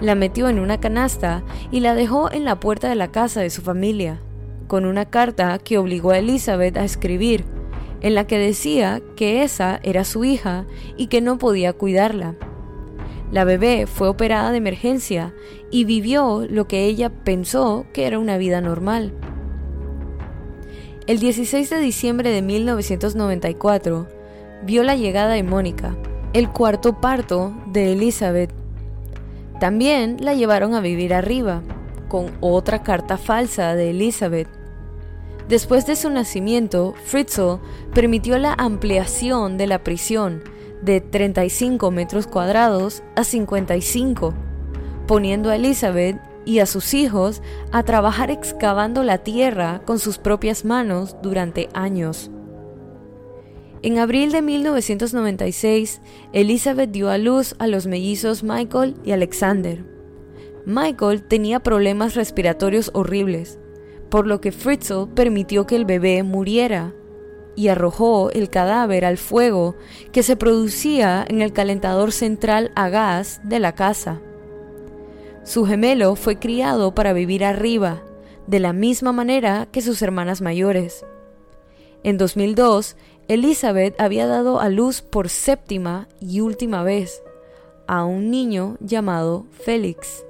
La 0.00 0.14
metió 0.14 0.48
en 0.48 0.58
una 0.58 0.80
canasta 0.80 1.42
y 1.70 1.80
la 1.80 1.94
dejó 1.94 2.30
en 2.30 2.44
la 2.44 2.60
puerta 2.60 2.88
de 2.88 2.96
la 2.96 3.10
casa 3.10 3.40
de 3.40 3.50
su 3.50 3.62
familia 3.62 4.20
con 4.66 4.84
una 4.84 5.06
carta 5.06 5.58
que 5.58 5.78
obligó 5.78 6.10
a 6.10 6.18
Elizabeth 6.18 6.76
a 6.76 6.84
escribir, 6.84 7.44
en 8.00 8.14
la 8.14 8.26
que 8.26 8.38
decía 8.38 9.00
que 9.16 9.42
esa 9.42 9.80
era 9.82 10.04
su 10.04 10.24
hija 10.24 10.66
y 10.96 11.06
que 11.06 11.20
no 11.20 11.38
podía 11.38 11.72
cuidarla. 11.72 12.34
La 13.32 13.44
bebé 13.44 13.86
fue 13.86 14.08
operada 14.08 14.52
de 14.52 14.58
emergencia 14.58 15.34
y 15.70 15.84
vivió 15.84 16.46
lo 16.48 16.68
que 16.68 16.84
ella 16.84 17.10
pensó 17.10 17.86
que 17.92 18.06
era 18.06 18.18
una 18.18 18.38
vida 18.38 18.60
normal. 18.60 19.12
El 21.06 21.18
16 21.18 21.70
de 21.70 21.78
diciembre 21.78 22.30
de 22.30 22.42
1994 22.42 24.08
vio 24.64 24.82
la 24.82 24.96
llegada 24.96 25.34
de 25.34 25.42
Mónica, 25.42 25.96
el 26.32 26.50
cuarto 26.50 27.00
parto 27.00 27.52
de 27.66 27.92
Elizabeth. 27.92 28.52
También 29.60 30.18
la 30.20 30.34
llevaron 30.34 30.74
a 30.74 30.80
vivir 30.80 31.14
arriba, 31.14 31.62
con 32.08 32.30
otra 32.40 32.82
carta 32.82 33.18
falsa 33.18 33.74
de 33.74 33.90
Elizabeth. 33.90 34.48
Después 35.48 35.86
de 35.86 35.96
su 35.96 36.10
nacimiento, 36.10 36.94
Fritzl 37.04 37.58
permitió 37.94 38.38
la 38.38 38.54
ampliación 38.54 39.56
de 39.58 39.66
la 39.66 39.82
prisión 39.82 40.42
de 40.82 41.00
35 41.00 41.90
metros 41.90 42.26
cuadrados 42.26 43.02
a 43.14 43.24
55, 43.24 44.34
poniendo 45.06 45.50
a 45.50 45.56
Elizabeth 45.56 46.20
y 46.44 46.60
a 46.60 46.66
sus 46.66 46.94
hijos 46.94 47.42
a 47.72 47.82
trabajar 47.82 48.30
excavando 48.30 49.02
la 49.02 49.18
tierra 49.18 49.82
con 49.84 49.98
sus 49.98 50.18
propias 50.18 50.64
manos 50.64 51.16
durante 51.22 51.68
años. 51.74 52.30
En 53.82 53.98
abril 53.98 54.32
de 54.32 54.42
1996, 54.42 56.00
Elizabeth 56.32 56.90
dio 56.90 57.10
a 57.10 57.18
luz 57.18 57.54
a 57.58 57.66
los 57.66 57.86
mellizos 57.86 58.42
Michael 58.42 58.94
y 59.04 59.12
Alexander. 59.12 59.84
Michael 60.64 61.22
tenía 61.22 61.60
problemas 61.60 62.14
respiratorios 62.14 62.90
horribles, 62.94 63.58
por 64.08 64.26
lo 64.26 64.40
que 64.40 64.50
Fritzl 64.50 65.08
permitió 65.14 65.66
que 65.66 65.76
el 65.76 65.84
bebé 65.84 66.22
muriera 66.22 66.94
y 67.56 67.68
arrojó 67.68 68.30
el 68.30 68.50
cadáver 68.50 69.04
al 69.04 69.16
fuego 69.16 69.74
que 70.12 70.22
se 70.22 70.36
producía 70.36 71.24
en 71.26 71.42
el 71.42 71.52
calentador 71.52 72.12
central 72.12 72.70
a 72.76 72.88
gas 72.88 73.40
de 73.42 73.58
la 73.58 73.74
casa. 73.74 74.20
Su 75.42 75.64
gemelo 75.64 76.14
fue 76.16 76.38
criado 76.38 76.94
para 76.94 77.12
vivir 77.12 77.44
arriba, 77.44 78.02
de 78.46 78.60
la 78.60 78.72
misma 78.72 79.12
manera 79.12 79.66
que 79.72 79.80
sus 79.80 80.02
hermanas 80.02 80.40
mayores. 80.40 81.04
En 82.04 82.18
2002, 82.18 82.96
Elizabeth 83.28 84.00
había 84.00 84.26
dado 84.26 84.60
a 84.60 84.68
luz 84.68 85.02
por 85.02 85.28
séptima 85.28 86.08
y 86.20 86.40
última 86.40 86.82
vez 86.82 87.22
a 87.86 88.04
un 88.04 88.30
niño 88.30 88.76
llamado 88.80 89.46
Félix. 89.50 90.25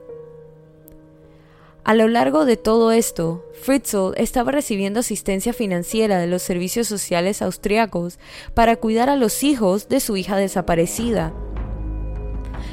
A 1.86 1.94
lo 1.94 2.08
largo 2.08 2.46
de 2.46 2.56
todo 2.56 2.90
esto, 2.90 3.44
Fritzl 3.62 4.10
estaba 4.16 4.50
recibiendo 4.50 4.98
asistencia 4.98 5.52
financiera 5.52 6.18
de 6.18 6.26
los 6.26 6.42
servicios 6.42 6.88
sociales 6.88 7.42
austriacos 7.42 8.18
para 8.54 8.74
cuidar 8.74 9.08
a 9.08 9.14
los 9.14 9.44
hijos 9.44 9.88
de 9.88 10.00
su 10.00 10.16
hija 10.16 10.36
desaparecida. 10.36 11.32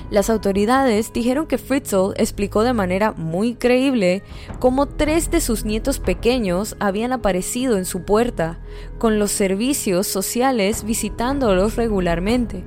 Las 0.10 0.32
autoridades 0.32 1.13
dijeron 1.13 1.46
que 1.46 1.60
Fritzl 1.60 2.13
explicó 2.15 2.63
de 2.63 2.74
manera 2.74 3.12
muy 3.12 3.53
creíble 3.53 4.24
cómo 4.58 4.88
tres 4.88 5.29
de 5.29 5.41
sus 5.41 5.63
nietos 5.63 6.00
pequeños 6.00 6.75
habían 6.79 7.13
aparecido 7.13 7.77
en 7.77 7.86
su 7.86 8.05
puerta, 8.05 8.62
con 8.98 9.20
los 9.20 9.29
servicios 9.29 10.08
sociales 10.08 10.86
visitándolos 10.86 11.75
regularmente, 11.75 12.63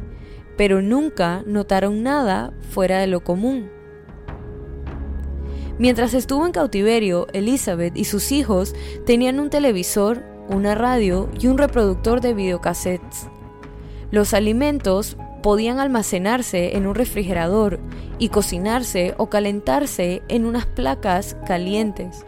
pero 0.56 0.80
nunca 0.80 1.42
notaron 1.44 2.04
nada 2.04 2.52
fuera 2.70 3.00
de 3.00 3.08
lo 3.08 3.24
común. 3.24 3.75
Mientras 5.78 6.14
estuvo 6.14 6.46
en 6.46 6.52
cautiverio, 6.52 7.26
Elizabeth 7.34 7.96
y 7.96 8.04
sus 8.04 8.32
hijos 8.32 8.74
tenían 9.04 9.38
un 9.40 9.50
televisor, 9.50 10.22
una 10.48 10.74
radio 10.74 11.28
y 11.38 11.48
un 11.48 11.58
reproductor 11.58 12.22
de 12.22 12.32
videocassettes. 12.32 13.28
Los 14.10 14.32
alimentos 14.32 15.18
podían 15.42 15.78
almacenarse 15.78 16.76
en 16.76 16.86
un 16.86 16.94
refrigerador 16.94 17.78
y 18.18 18.30
cocinarse 18.30 19.14
o 19.18 19.28
calentarse 19.28 20.22
en 20.28 20.46
unas 20.46 20.64
placas 20.64 21.36
calientes. 21.46 22.24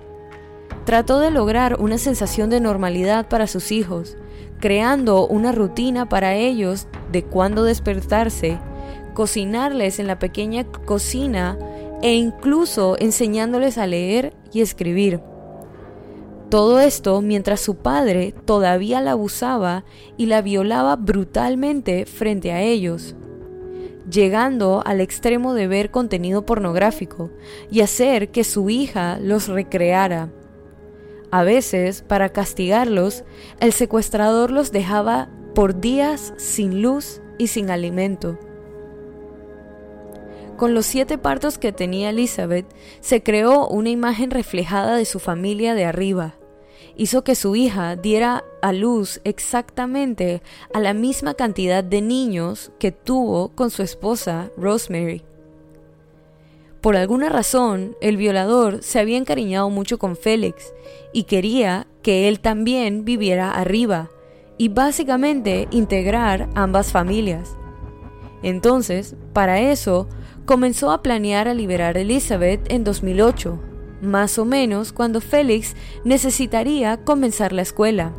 Trató 0.84 1.18
de 1.18 1.30
lograr 1.30 1.80
una 1.80 1.96
sensación 1.96 2.50
de 2.50 2.60
normalidad 2.60 3.28
para 3.28 3.46
sus 3.46 3.72
hijos, 3.72 4.18
creando 4.60 5.26
una 5.26 5.52
rutina 5.52 6.08
para 6.08 6.34
ellos 6.34 6.86
de 7.12 7.24
cuándo 7.24 7.64
despertarse, 7.64 8.58
cocinarles 9.14 9.98
en 9.98 10.06
la 10.06 10.18
pequeña 10.18 10.64
cocina 10.64 11.58
e 12.02 12.14
incluso 12.14 12.96
enseñándoles 12.98 13.78
a 13.78 13.86
leer 13.86 14.34
y 14.52 14.60
escribir. 14.60 15.20
Todo 16.48 16.80
esto 16.80 17.20
mientras 17.20 17.60
su 17.60 17.76
padre 17.76 18.34
todavía 18.46 19.02
la 19.02 19.12
abusaba 19.12 19.84
y 20.16 20.26
la 20.26 20.40
violaba 20.40 20.96
brutalmente 20.96 22.06
frente 22.06 22.52
a 22.52 22.62
ellos, 22.62 23.16
llegando 24.10 24.82
al 24.86 25.02
extremo 25.02 25.52
de 25.52 25.68
ver 25.68 25.90
contenido 25.90 26.46
pornográfico 26.46 27.30
y 27.70 27.82
hacer 27.82 28.30
que 28.30 28.44
su 28.44 28.70
hija 28.70 29.18
los 29.20 29.48
recreara. 29.48 30.30
A 31.30 31.42
veces, 31.42 32.00
para 32.00 32.30
castigarlos, 32.30 33.24
el 33.60 33.74
secuestrador 33.74 34.50
los 34.50 34.72
dejaba 34.72 35.28
por 35.54 35.78
días 35.78 36.32
sin 36.38 36.80
luz 36.80 37.20
y 37.36 37.48
sin 37.48 37.70
alimento. 37.70 38.38
Con 40.56 40.74
los 40.74 40.86
siete 40.86 41.18
partos 41.18 41.58
que 41.58 41.72
tenía 41.72 42.10
Elizabeth, 42.10 42.66
se 43.00 43.22
creó 43.22 43.68
una 43.68 43.90
imagen 43.90 44.30
reflejada 44.30 44.96
de 44.96 45.04
su 45.04 45.20
familia 45.20 45.74
de 45.74 45.84
arriba. 45.84 46.34
Hizo 46.96 47.22
que 47.22 47.36
su 47.36 47.54
hija 47.54 47.94
diera 47.94 48.44
a 48.60 48.72
luz 48.72 49.20
exactamente 49.22 50.42
a 50.74 50.80
la 50.80 50.94
misma 50.94 51.34
cantidad 51.34 51.84
de 51.84 52.02
niños 52.02 52.72
que 52.80 52.90
tuvo 52.90 53.50
con 53.50 53.70
su 53.70 53.82
esposa 53.82 54.50
Rosemary. 54.56 55.22
Por 56.80 56.96
alguna 56.96 57.28
razón, 57.28 57.96
el 58.00 58.16
violador 58.16 58.82
se 58.82 58.98
había 58.98 59.18
encariñado 59.18 59.68
mucho 59.70 59.98
con 59.98 60.16
Félix 60.16 60.72
y 61.12 61.24
quería 61.24 61.86
que 62.02 62.28
él 62.28 62.40
también 62.40 63.04
viviera 63.04 63.50
arriba 63.50 64.10
y 64.58 64.68
básicamente 64.68 65.68
integrar 65.70 66.48
ambas 66.54 66.90
familias. 66.90 67.56
Entonces, 68.42 69.16
para 69.32 69.60
eso, 69.60 70.08
comenzó 70.48 70.92
a 70.92 71.02
planear 71.02 71.46
a 71.46 71.52
liberar 71.52 71.98
a 71.98 72.00
Elizabeth 72.00 72.72
en 72.72 72.82
2008, 72.82 73.60
más 74.00 74.38
o 74.38 74.46
menos 74.46 74.94
cuando 74.94 75.20
Félix 75.20 75.76
necesitaría 76.04 76.96
comenzar 77.04 77.52
la 77.52 77.60
escuela. 77.60 78.14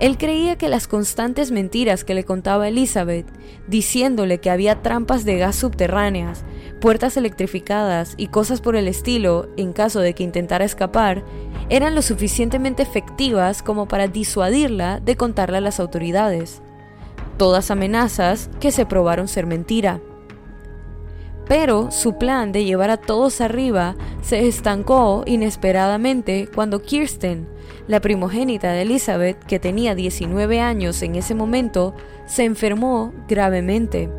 Él 0.00 0.18
creía 0.18 0.58
que 0.58 0.68
las 0.68 0.88
constantes 0.88 1.52
mentiras 1.52 2.02
que 2.02 2.14
le 2.14 2.24
contaba 2.24 2.66
Elizabeth, 2.66 3.26
diciéndole 3.68 4.38
que 4.38 4.50
había 4.50 4.82
trampas 4.82 5.24
de 5.24 5.38
gas 5.38 5.54
subterráneas, 5.54 6.42
puertas 6.80 7.16
electrificadas 7.16 8.14
y 8.16 8.26
cosas 8.26 8.60
por 8.60 8.74
el 8.74 8.88
estilo 8.88 9.50
en 9.56 9.72
caso 9.72 10.00
de 10.00 10.14
que 10.14 10.24
intentara 10.24 10.64
escapar, 10.64 11.22
eran 11.68 11.94
lo 11.94 12.02
suficientemente 12.02 12.82
efectivas 12.82 13.62
como 13.62 13.86
para 13.86 14.08
disuadirla 14.08 14.98
de 14.98 15.16
contarle 15.16 15.58
a 15.58 15.60
las 15.60 15.78
autoridades. 15.78 16.60
Todas 17.36 17.70
amenazas 17.70 18.50
que 18.58 18.72
se 18.72 18.84
probaron 18.84 19.28
ser 19.28 19.46
mentira. 19.46 20.00
Pero 21.48 21.90
su 21.90 22.18
plan 22.18 22.52
de 22.52 22.64
llevar 22.64 22.90
a 22.90 22.98
todos 22.98 23.40
arriba 23.40 23.96
se 24.20 24.46
estancó 24.46 25.24
inesperadamente 25.26 26.48
cuando 26.54 26.82
Kirsten, 26.82 27.48
la 27.86 28.00
primogénita 28.00 28.70
de 28.72 28.82
Elizabeth, 28.82 29.42
que 29.44 29.58
tenía 29.58 29.94
19 29.94 30.60
años 30.60 31.00
en 31.02 31.14
ese 31.14 31.34
momento, 31.34 31.94
se 32.26 32.44
enfermó 32.44 33.14
gravemente. 33.26 34.10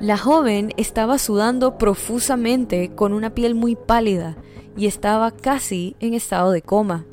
La 0.00 0.16
joven 0.16 0.72
estaba 0.78 1.18
sudando 1.18 1.76
profusamente 1.76 2.94
con 2.94 3.12
una 3.12 3.34
piel 3.34 3.54
muy 3.54 3.76
pálida 3.76 4.36
y 4.76 4.86
estaba 4.86 5.30
casi 5.30 5.96
en 6.00 6.14
estado 6.14 6.50
de 6.50 6.62
coma. 6.62 7.04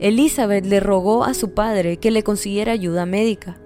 Elizabeth 0.00 0.66
le 0.66 0.80
rogó 0.80 1.24
a 1.24 1.34
su 1.34 1.54
padre 1.54 1.98
que 1.98 2.10
le 2.10 2.24
consiguiera 2.24 2.72
ayuda 2.72 3.06
médica. 3.06 3.58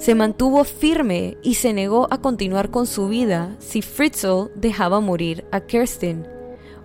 Se 0.00 0.14
mantuvo 0.14 0.64
firme 0.64 1.36
y 1.42 1.56
se 1.56 1.74
negó 1.74 2.08
a 2.10 2.22
continuar 2.22 2.70
con 2.70 2.86
su 2.86 3.08
vida 3.08 3.54
si 3.58 3.82
Fritzl 3.82 4.50
dejaba 4.54 5.00
morir 5.00 5.44
a 5.52 5.60
Kirsten, 5.60 6.26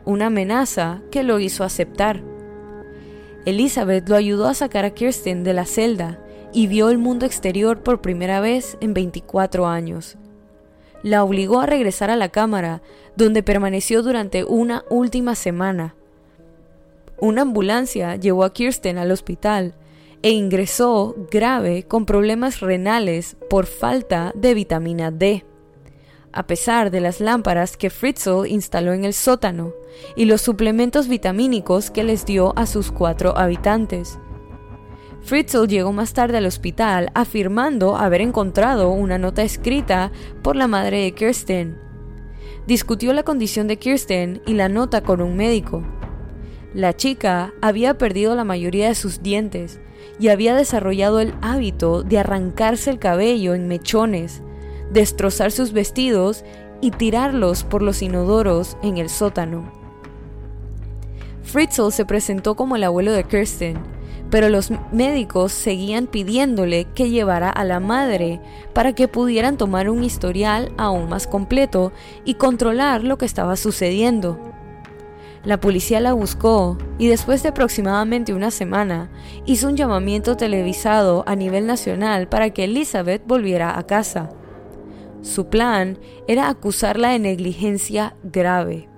una 0.03 0.25
amenaza 0.25 1.01
que 1.11 1.23
lo 1.23 1.39
hizo 1.39 1.63
aceptar. 1.63 2.21
Elizabeth 3.45 4.09
lo 4.09 4.17
ayudó 4.17 4.47
a 4.47 4.53
sacar 4.53 4.83
a 4.83 4.89
Kirsten 4.89 5.45
de 5.45 5.53
la 5.53 5.65
celda 5.65 6.19
y 6.51 6.67
vio 6.67 6.89
el 6.89 6.97
mundo 6.97 7.25
exterior 7.25 7.83
por 7.83 8.01
primera 8.01 8.41
vez 8.41 8.77
en 8.81 8.93
24 8.93 9.65
años. 9.65 10.17
La 11.01 11.23
obligó 11.23 11.61
a 11.61 11.67
regresar 11.67 12.09
a 12.09 12.17
la 12.17 12.27
cámara, 12.27 12.81
donde 13.15 13.43
permaneció 13.43 14.03
durante 14.03 14.43
una 14.43 14.83
última 14.89 15.35
semana. 15.35 15.95
Una 17.17 17.43
ambulancia 17.43 18.17
llevó 18.17 18.43
a 18.43 18.51
Kirsten 18.51 18.97
al 18.97 19.11
hospital 19.11 19.73
e 20.21 20.31
ingresó 20.31 21.15
grave 21.31 21.83
con 21.83 22.05
problemas 22.05 22.59
renales 22.59 23.37
por 23.49 23.65
falta 23.65 24.31
de 24.35 24.53
vitamina 24.53 25.11
D 25.11 25.43
a 26.35 26.45
pesar 26.47 26.91
de 26.91 26.99
las 26.99 27.21
lámparas 27.21 27.77
que 27.77 27.89
Fritzl 27.89 28.45
instaló 28.45 28.91
en 28.91 29.05
el 29.05 29.13
sótano 29.13 29.73
y 30.17 30.25
los 30.25 30.41
suplementos 30.41 31.07
vitamínicos 31.07 31.89
que 31.89 32.03
les 32.03 32.25
dio 32.25 32.53
a 32.57 32.65
sus 32.67 32.91
cuatro 32.91 33.37
habitantes. 33.37 34.19
Fritzl 35.23 35.65
llegó 35.67 35.93
más 35.93 36.13
tarde 36.13 36.37
al 36.37 36.45
hospital 36.45 37.09
afirmando 37.15 37.95
haber 37.95 38.19
encontrado 38.19 38.89
una 38.89 39.17
nota 39.17 39.43
escrita 39.43 40.11
por 40.43 40.57
la 40.57 40.67
madre 40.67 41.03
de 41.03 41.13
Kirsten. 41.13 41.79
Discutió 42.67 43.13
la 43.13 43.23
condición 43.23 43.67
de 43.67 43.77
Kirsten 43.77 44.41
y 44.45 44.55
la 44.55 44.67
nota 44.67 45.01
con 45.01 45.21
un 45.21 45.37
médico. 45.37 45.83
La 46.73 46.93
chica 46.93 47.53
había 47.61 47.97
perdido 47.97 48.35
la 48.35 48.43
mayoría 48.43 48.89
de 48.89 48.95
sus 48.95 49.23
dientes 49.23 49.79
y 50.19 50.29
había 50.29 50.55
desarrollado 50.55 51.19
el 51.19 51.33
hábito 51.41 52.03
de 52.03 52.19
arrancarse 52.19 52.89
el 52.89 52.99
cabello 52.99 53.53
en 53.53 53.67
mechones 53.67 54.41
destrozar 54.91 55.51
sus 55.51 55.73
vestidos 55.73 56.43
y 56.81 56.91
tirarlos 56.91 57.63
por 57.63 57.81
los 57.81 58.01
inodoros 58.01 58.77
en 58.81 58.97
el 58.97 59.09
sótano. 59.09 59.71
Fritzl 61.43 61.91
se 61.91 62.05
presentó 62.05 62.55
como 62.55 62.75
el 62.75 62.83
abuelo 62.83 63.11
de 63.11 63.23
Kirsten, 63.23 63.77
pero 64.29 64.49
los 64.49 64.71
médicos 64.91 65.51
seguían 65.51 66.07
pidiéndole 66.07 66.85
que 66.95 67.09
llevara 67.09 67.49
a 67.49 67.63
la 67.63 67.79
madre 67.79 68.41
para 68.73 68.93
que 68.93 69.07
pudieran 69.07 69.57
tomar 69.57 69.89
un 69.89 70.03
historial 70.03 70.71
aún 70.77 71.07
más 71.09 71.27
completo 71.27 71.91
y 72.25 72.33
controlar 72.33 73.03
lo 73.03 73.17
que 73.17 73.25
estaba 73.25 73.55
sucediendo. 73.55 74.54
La 75.45 75.59
policía 75.59 75.99
la 75.99 76.13
buscó 76.13 76.77
y 76.97 77.07
después 77.07 77.43
de 77.43 77.49
aproximadamente 77.49 78.33
una 78.33 78.49
semana 78.49 79.11
hizo 79.45 79.67
un 79.67 79.77
llamamiento 79.77 80.35
televisado 80.35 81.23
a 81.27 81.35
nivel 81.35 81.67
nacional 81.67 82.27
para 82.27 82.49
que 82.49 82.63
Elizabeth 82.63 83.21
volviera 83.27 83.77
a 83.77 83.85
casa. 83.85 84.31
Su 85.21 85.47
plan 85.47 85.99
era 86.27 86.49
acusarla 86.49 87.09
de 87.09 87.19
negligencia 87.19 88.15
grave. 88.23 88.89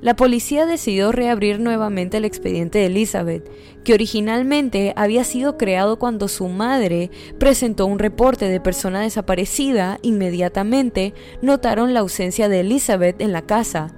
La 0.00 0.14
policía 0.14 0.66
decidió 0.66 1.10
reabrir 1.10 1.58
nuevamente 1.58 2.18
el 2.18 2.24
expediente 2.24 2.80
de 2.80 2.86
Elizabeth, 2.86 3.50
que 3.82 3.94
originalmente 3.94 4.92
había 4.94 5.24
sido 5.24 5.56
creado 5.56 5.98
cuando 5.98 6.28
su 6.28 6.48
madre 6.48 7.10
presentó 7.38 7.86
un 7.86 7.98
reporte 7.98 8.48
de 8.48 8.60
persona 8.60 9.00
desaparecida. 9.00 9.98
Inmediatamente 10.02 11.14
notaron 11.40 11.94
la 11.94 12.00
ausencia 12.00 12.48
de 12.48 12.60
Elizabeth 12.60 13.20
en 13.20 13.32
la 13.32 13.42
casa, 13.42 13.94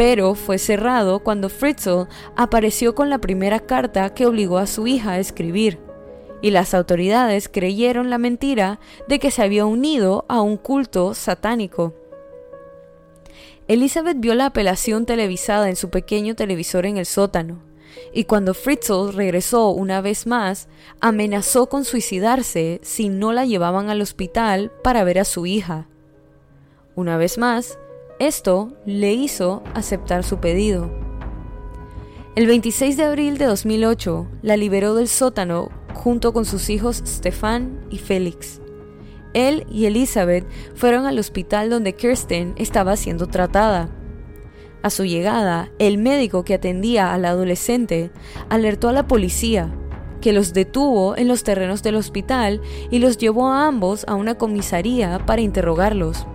pero 0.00 0.34
fue 0.34 0.56
cerrado 0.56 1.18
cuando 1.18 1.50
Fritzl 1.50 2.08
apareció 2.34 2.94
con 2.94 3.10
la 3.10 3.18
primera 3.18 3.60
carta 3.60 4.14
que 4.14 4.24
obligó 4.24 4.56
a 4.56 4.66
su 4.66 4.86
hija 4.86 5.10
a 5.10 5.18
escribir 5.18 5.78
y 6.40 6.52
las 6.52 6.72
autoridades 6.72 7.50
creyeron 7.50 8.08
la 8.08 8.16
mentira 8.16 8.80
de 9.08 9.18
que 9.18 9.30
se 9.30 9.42
había 9.42 9.66
unido 9.66 10.24
a 10.26 10.40
un 10.40 10.56
culto 10.56 11.12
satánico. 11.12 11.92
Elizabeth 13.68 14.16
vio 14.18 14.34
la 14.34 14.46
apelación 14.46 15.04
televisada 15.04 15.68
en 15.68 15.76
su 15.76 15.90
pequeño 15.90 16.34
televisor 16.34 16.86
en 16.86 16.96
el 16.96 17.04
sótano, 17.04 17.62
y 18.14 18.24
cuando 18.24 18.54
Fritzl 18.54 19.12
regresó 19.12 19.68
una 19.68 20.00
vez 20.00 20.26
más, 20.26 20.68
amenazó 21.02 21.68
con 21.68 21.84
suicidarse 21.84 22.80
si 22.82 23.10
no 23.10 23.34
la 23.34 23.44
llevaban 23.44 23.90
al 23.90 24.00
hospital 24.00 24.72
para 24.82 25.04
ver 25.04 25.18
a 25.18 25.26
su 25.26 25.44
hija. 25.44 25.88
Una 26.94 27.18
vez 27.18 27.36
más, 27.36 27.78
esto 28.20 28.74
le 28.84 29.14
hizo 29.14 29.62
aceptar 29.74 30.24
su 30.24 30.38
pedido. 30.38 30.90
El 32.36 32.46
26 32.46 32.98
de 32.98 33.04
abril 33.04 33.38
de 33.38 33.46
2008 33.46 34.28
la 34.42 34.58
liberó 34.58 34.94
del 34.94 35.08
sótano 35.08 35.70
junto 35.94 36.34
con 36.34 36.44
sus 36.44 36.68
hijos 36.68 37.02
Stefan 37.06 37.80
y 37.90 37.96
Félix. 37.96 38.60
Él 39.32 39.66
y 39.70 39.86
Elizabeth 39.86 40.46
fueron 40.74 41.06
al 41.06 41.18
hospital 41.18 41.70
donde 41.70 41.94
Kirsten 41.94 42.52
estaba 42.56 42.94
siendo 42.96 43.26
tratada. 43.26 43.88
A 44.82 44.90
su 44.90 45.04
llegada, 45.06 45.70
el 45.78 45.96
médico 45.96 46.44
que 46.44 46.54
atendía 46.54 47.14
al 47.14 47.24
adolescente 47.24 48.10
alertó 48.50 48.90
a 48.90 48.92
la 48.92 49.06
policía, 49.06 49.72
que 50.20 50.34
los 50.34 50.52
detuvo 50.52 51.16
en 51.16 51.26
los 51.26 51.42
terrenos 51.42 51.82
del 51.82 51.96
hospital 51.96 52.60
y 52.90 52.98
los 52.98 53.16
llevó 53.16 53.48
a 53.48 53.66
ambos 53.66 54.04
a 54.06 54.14
una 54.14 54.36
comisaría 54.36 55.24
para 55.24 55.40
interrogarlos. 55.40 56.26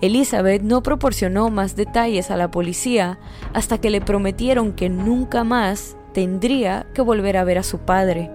Elizabeth 0.00 0.62
no 0.62 0.82
proporcionó 0.82 1.50
más 1.50 1.76
detalles 1.76 2.30
a 2.30 2.36
la 2.36 2.50
policía 2.50 3.18
hasta 3.52 3.78
que 3.78 3.90
le 3.90 4.00
prometieron 4.00 4.72
que 4.72 4.88
nunca 4.88 5.44
más 5.44 5.96
tendría 6.12 6.86
que 6.94 7.02
volver 7.02 7.36
a 7.36 7.44
ver 7.44 7.58
a 7.58 7.62
su 7.62 7.78
padre. 7.78 8.30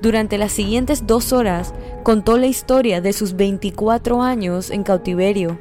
Durante 0.00 0.38
las 0.38 0.52
siguientes 0.52 1.06
dos 1.06 1.32
horas 1.32 1.74
contó 2.04 2.38
la 2.38 2.46
historia 2.46 3.00
de 3.00 3.12
sus 3.12 3.34
24 3.34 4.22
años 4.22 4.70
en 4.70 4.84
cautiverio. 4.84 5.58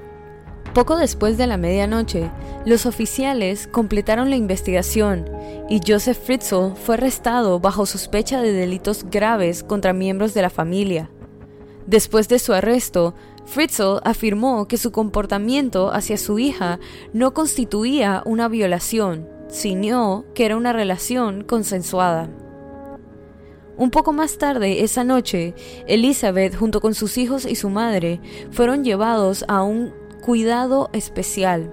Poco 0.76 0.96
después 0.96 1.38
de 1.40 1.48
la 1.48 1.58
medianoche, 1.58 2.30
los 2.64 2.86
oficiales 2.86 3.68
completaron 3.68 4.30
la 4.30 4.36
investigación 4.36 5.26
y 5.70 5.82
Joseph 5.86 6.20
Fritzl 6.24 6.76
fue 6.76 6.96
arrestado 6.96 7.60
bajo 7.60 7.88
sospecha 7.88 8.42
de 8.42 8.52
delitos 8.52 9.06
graves 9.10 9.64
contra 9.64 9.92
miembros 9.94 10.36
de 10.36 10.44
la 10.44 10.52
familia. 10.52 11.10
Después 11.88 12.28
de 12.28 12.38
su 12.38 12.54
arresto, 12.54 13.16
Fritzl 13.48 14.02
afirmó 14.04 14.68
que 14.68 14.78
su 14.78 14.92
comportamiento 14.92 15.94
hacia 15.94 16.18
su 16.18 16.38
hija 16.38 16.80
no 17.14 17.34
constituía 17.34 18.22
una 18.26 18.50
violación, 18.50 19.28
sino 19.48 20.26
que 20.36 20.46
era 20.46 20.58
una 20.58 20.74
relación 20.74 21.46
consensuada. 21.46 22.30
Un 23.78 23.90
poco 23.90 24.12
más 24.12 24.38
tarde 24.38 24.84
esa 24.84 25.04
noche, 25.06 25.54
Elizabeth 25.88 26.56
junto 26.56 26.82
con 26.82 26.94
sus 26.94 27.18
hijos 27.18 27.46
y 27.46 27.56
su 27.56 27.70
madre 27.70 28.20
fueron 28.52 28.84
llevados 28.84 29.46
a 29.48 29.64
un 29.64 29.94
cuidado 30.22 30.90
especial. 30.92 31.72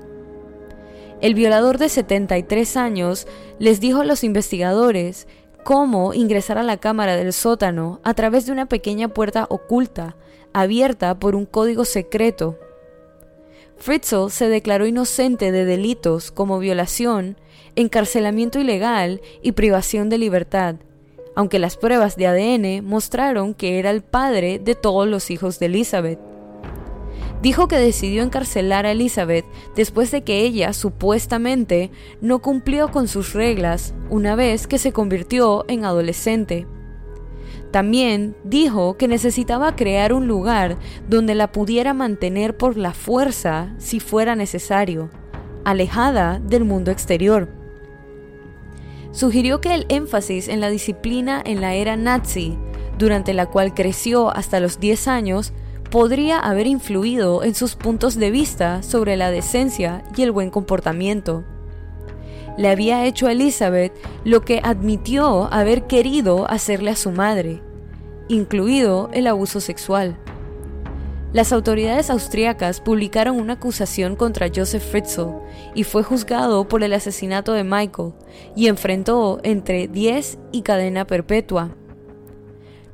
El 1.20 1.34
violador 1.34 1.78
de 1.78 1.88
73 1.88 2.76
años 2.76 3.26
les 3.58 3.80
dijo 3.80 4.02
a 4.02 4.04
los 4.04 4.22
investigadores 4.22 5.26
cómo 5.64 6.14
ingresar 6.14 6.58
a 6.58 6.62
la 6.62 6.76
cámara 6.76 7.16
del 7.16 7.32
sótano 7.32 8.00
a 8.04 8.14
través 8.14 8.46
de 8.46 8.52
una 8.52 8.66
pequeña 8.66 9.08
puerta 9.08 9.46
oculta, 9.48 10.14
abierta 10.52 11.18
por 11.18 11.34
un 11.34 11.46
código 11.46 11.84
secreto. 11.84 12.58
Fritzl 13.78 14.30
se 14.30 14.48
declaró 14.48 14.86
inocente 14.86 15.50
de 15.50 15.64
delitos 15.64 16.30
como 16.30 16.58
violación, 16.58 17.36
encarcelamiento 17.76 18.60
ilegal 18.60 19.20
y 19.42 19.52
privación 19.52 20.08
de 20.08 20.18
libertad, 20.18 20.76
aunque 21.34 21.58
las 21.58 21.76
pruebas 21.76 22.16
de 22.16 22.26
ADN 22.28 22.84
mostraron 22.86 23.54
que 23.54 23.78
era 23.78 23.90
el 23.90 24.02
padre 24.02 24.58
de 24.58 24.74
todos 24.74 25.08
los 25.08 25.30
hijos 25.30 25.58
de 25.58 25.66
Elizabeth. 25.66 26.33
Dijo 27.44 27.68
que 27.68 27.76
decidió 27.76 28.22
encarcelar 28.22 28.86
a 28.86 28.92
Elizabeth 28.92 29.44
después 29.76 30.10
de 30.10 30.24
que 30.24 30.40
ella 30.40 30.72
supuestamente 30.72 31.90
no 32.22 32.40
cumplió 32.40 32.90
con 32.90 33.06
sus 33.06 33.34
reglas 33.34 33.92
una 34.08 34.34
vez 34.34 34.66
que 34.66 34.78
se 34.78 34.92
convirtió 34.92 35.66
en 35.68 35.84
adolescente. 35.84 36.66
También 37.70 38.34
dijo 38.44 38.96
que 38.96 39.08
necesitaba 39.08 39.76
crear 39.76 40.14
un 40.14 40.26
lugar 40.26 40.78
donde 41.06 41.34
la 41.34 41.52
pudiera 41.52 41.92
mantener 41.92 42.56
por 42.56 42.78
la 42.78 42.94
fuerza 42.94 43.74
si 43.76 44.00
fuera 44.00 44.36
necesario, 44.36 45.10
alejada 45.64 46.40
del 46.40 46.64
mundo 46.64 46.90
exterior 46.90 47.62
sugirió 49.14 49.60
que 49.60 49.72
el 49.72 49.86
énfasis 49.90 50.48
en 50.48 50.60
la 50.60 50.70
disciplina 50.70 51.40
en 51.46 51.60
la 51.60 51.74
era 51.74 51.96
nazi, 51.96 52.58
durante 52.98 53.32
la 53.32 53.46
cual 53.46 53.72
creció 53.72 54.34
hasta 54.34 54.58
los 54.58 54.80
10 54.80 55.06
años, 55.08 55.52
podría 55.94 56.40
haber 56.40 56.66
influido 56.66 57.44
en 57.44 57.54
sus 57.54 57.76
puntos 57.76 58.16
de 58.16 58.32
vista 58.32 58.82
sobre 58.82 59.16
la 59.16 59.30
decencia 59.30 60.02
y 60.16 60.22
el 60.22 60.32
buen 60.32 60.50
comportamiento. 60.50 61.44
Le 62.58 62.68
había 62.68 63.06
hecho 63.06 63.28
a 63.28 63.32
Elizabeth 63.32 63.92
lo 64.24 64.40
que 64.40 64.60
admitió 64.64 65.44
haber 65.52 65.86
querido 65.86 66.50
hacerle 66.50 66.90
a 66.90 66.96
su 66.96 67.12
madre, 67.12 67.62
incluido 68.26 69.08
el 69.12 69.28
abuso 69.28 69.60
sexual. 69.60 70.18
Las 71.32 71.52
autoridades 71.52 72.10
austriacas 72.10 72.80
publicaron 72.80 73.38
una 73.38 73.52
acusación 73.52 74.16
contra 74.16 74.48
Joseph 74.52 74.82
Fritzl 74.82 75.28
y 75.76 75.84
fue 75.84 76.02
juzgado 76.02 76.66
por 76.66 76.82
el 76.82 76.92
asesinato 76.92 77.52
de 77.52 77.62
Michael 77.62 78.14
y 78.56 78.66
enfrentó 78.66 79.38
entre 79.44 79.86
10 79.86 80.38
y 80.50 80.62
cadena 80.62 81.06
perpetua. 81.06 81.76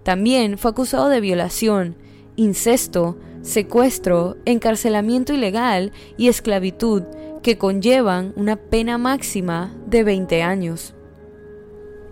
También 0.03 0.59
fue 0.59 0.73
acusado 0.73 1.09
de 1.09 1.23
violación, 1.23 1.97
incesto, 2.41 3.19
secuestro, 3.43 4.39
encarcelamiento 4.47 5.35
ilegal 5.35 5.93
y 6.17 6.29
esclavitud 6.29 7.03
que 7.43 7.59
conllevan 7.59 8.33
una 8.35 8.57
pena 8.57 8.97
máxima 8.97 9.75
de 9.87 10.05
20 10.05 10.43
años. 10.43 10.95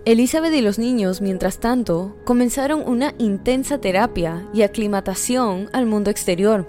Elizabeth 0.05 0.55
y 0.55 0.61
los 0.61 0.79
niños, 0.79 1.23
mientras 1.23 1.61
tanto, 1.61 2.15
comenzaron 2.25 2.83
una 2.87 3.15
intensa 3.19 3.79
terapia 3.79 4.47
y 4.53 4.63
aclimatación 4.63 5.71
al 5.73 5.87
mundo 5.87 6.11
exterior. 6.11 6.67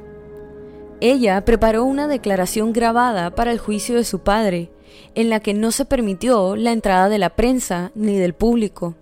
Ella 1.01 1.43
preparó 1.43 1.83
una 1.83 2.07
declaración 2.07 2.71
grabada 2.71 3.35
para 3.35 3.51
el 3.51 3.59
juicio 3.59 3.95
de 3.95 4.05
su 4.05 4.19
padre, 4.19 4.71
en 5.15 5.29
la 5.29 5.41
que 5.41 5.53
no 5.53 5.71
se 5.71 5.83
permitió 5.83 6.55
la 6.55 6.71
entrada 6.71 7.09
de 7.09 7.17
la 7.17 7.35
prensa 7.35 7.91
ni 7.93 8.17
del 8.17 8.33
público. 8.33 8.95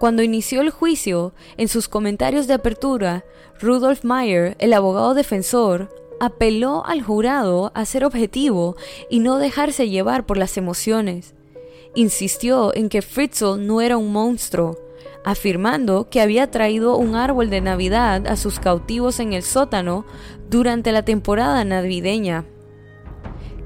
Cuando 0.00 0.24
inició 0.24 0.62
el 0.62 0.70
juicio, 0.70 1.32
en 1.56 1.68
sus 1.68 1.86
comentarios 1.86 2.48
de 2.48 2.54
apertura, 2.54 3.24
Rudolf 3.60 4.02
Meyer, 4.02 4.56
el 4.58 4.72
abogado 4.72 5.14
defensor, 5.14 5.94
apeló 6.18 6.84
al 6.84 7.02
jurado 7.02 7.70
a 7.76 7.84
ser 7.84 8.04
objetivo 8.04 8.74
y 9.08 9.20
no 9.20 9.38
dejarse 9.38 9.88
llevar 9.88 10.26
por 10.26 10.38
las 10.38 10.56
emociones 10.56 11.34
insistió 11.94 12.74
en 12.74 12.88
que 12.88 13.02
Fritzl 13.02 13.66
no 13.66 13.80
era 13.80 13.96
un 13.96 14.12
monstruo, 14.12 14.78
afirmando 15.24 16.08
que 16.08 16.20
había 16.20 16.50
traído 16.50 16.96
un 16.96 17.14
árbol 17.14 17.50
de 17.50 17.60
Navidad 17.60 18.26
a 18.26 18.36
sus 18.36 18.60
cautivos 18.60 19.20
en 19.20 19.32
el 19.32 19.42
sótano 19.42 20.04
durante 20.48 20.92
la 20.92 21.04
temporada 21.04 21.64
navideña. 21.64 22.44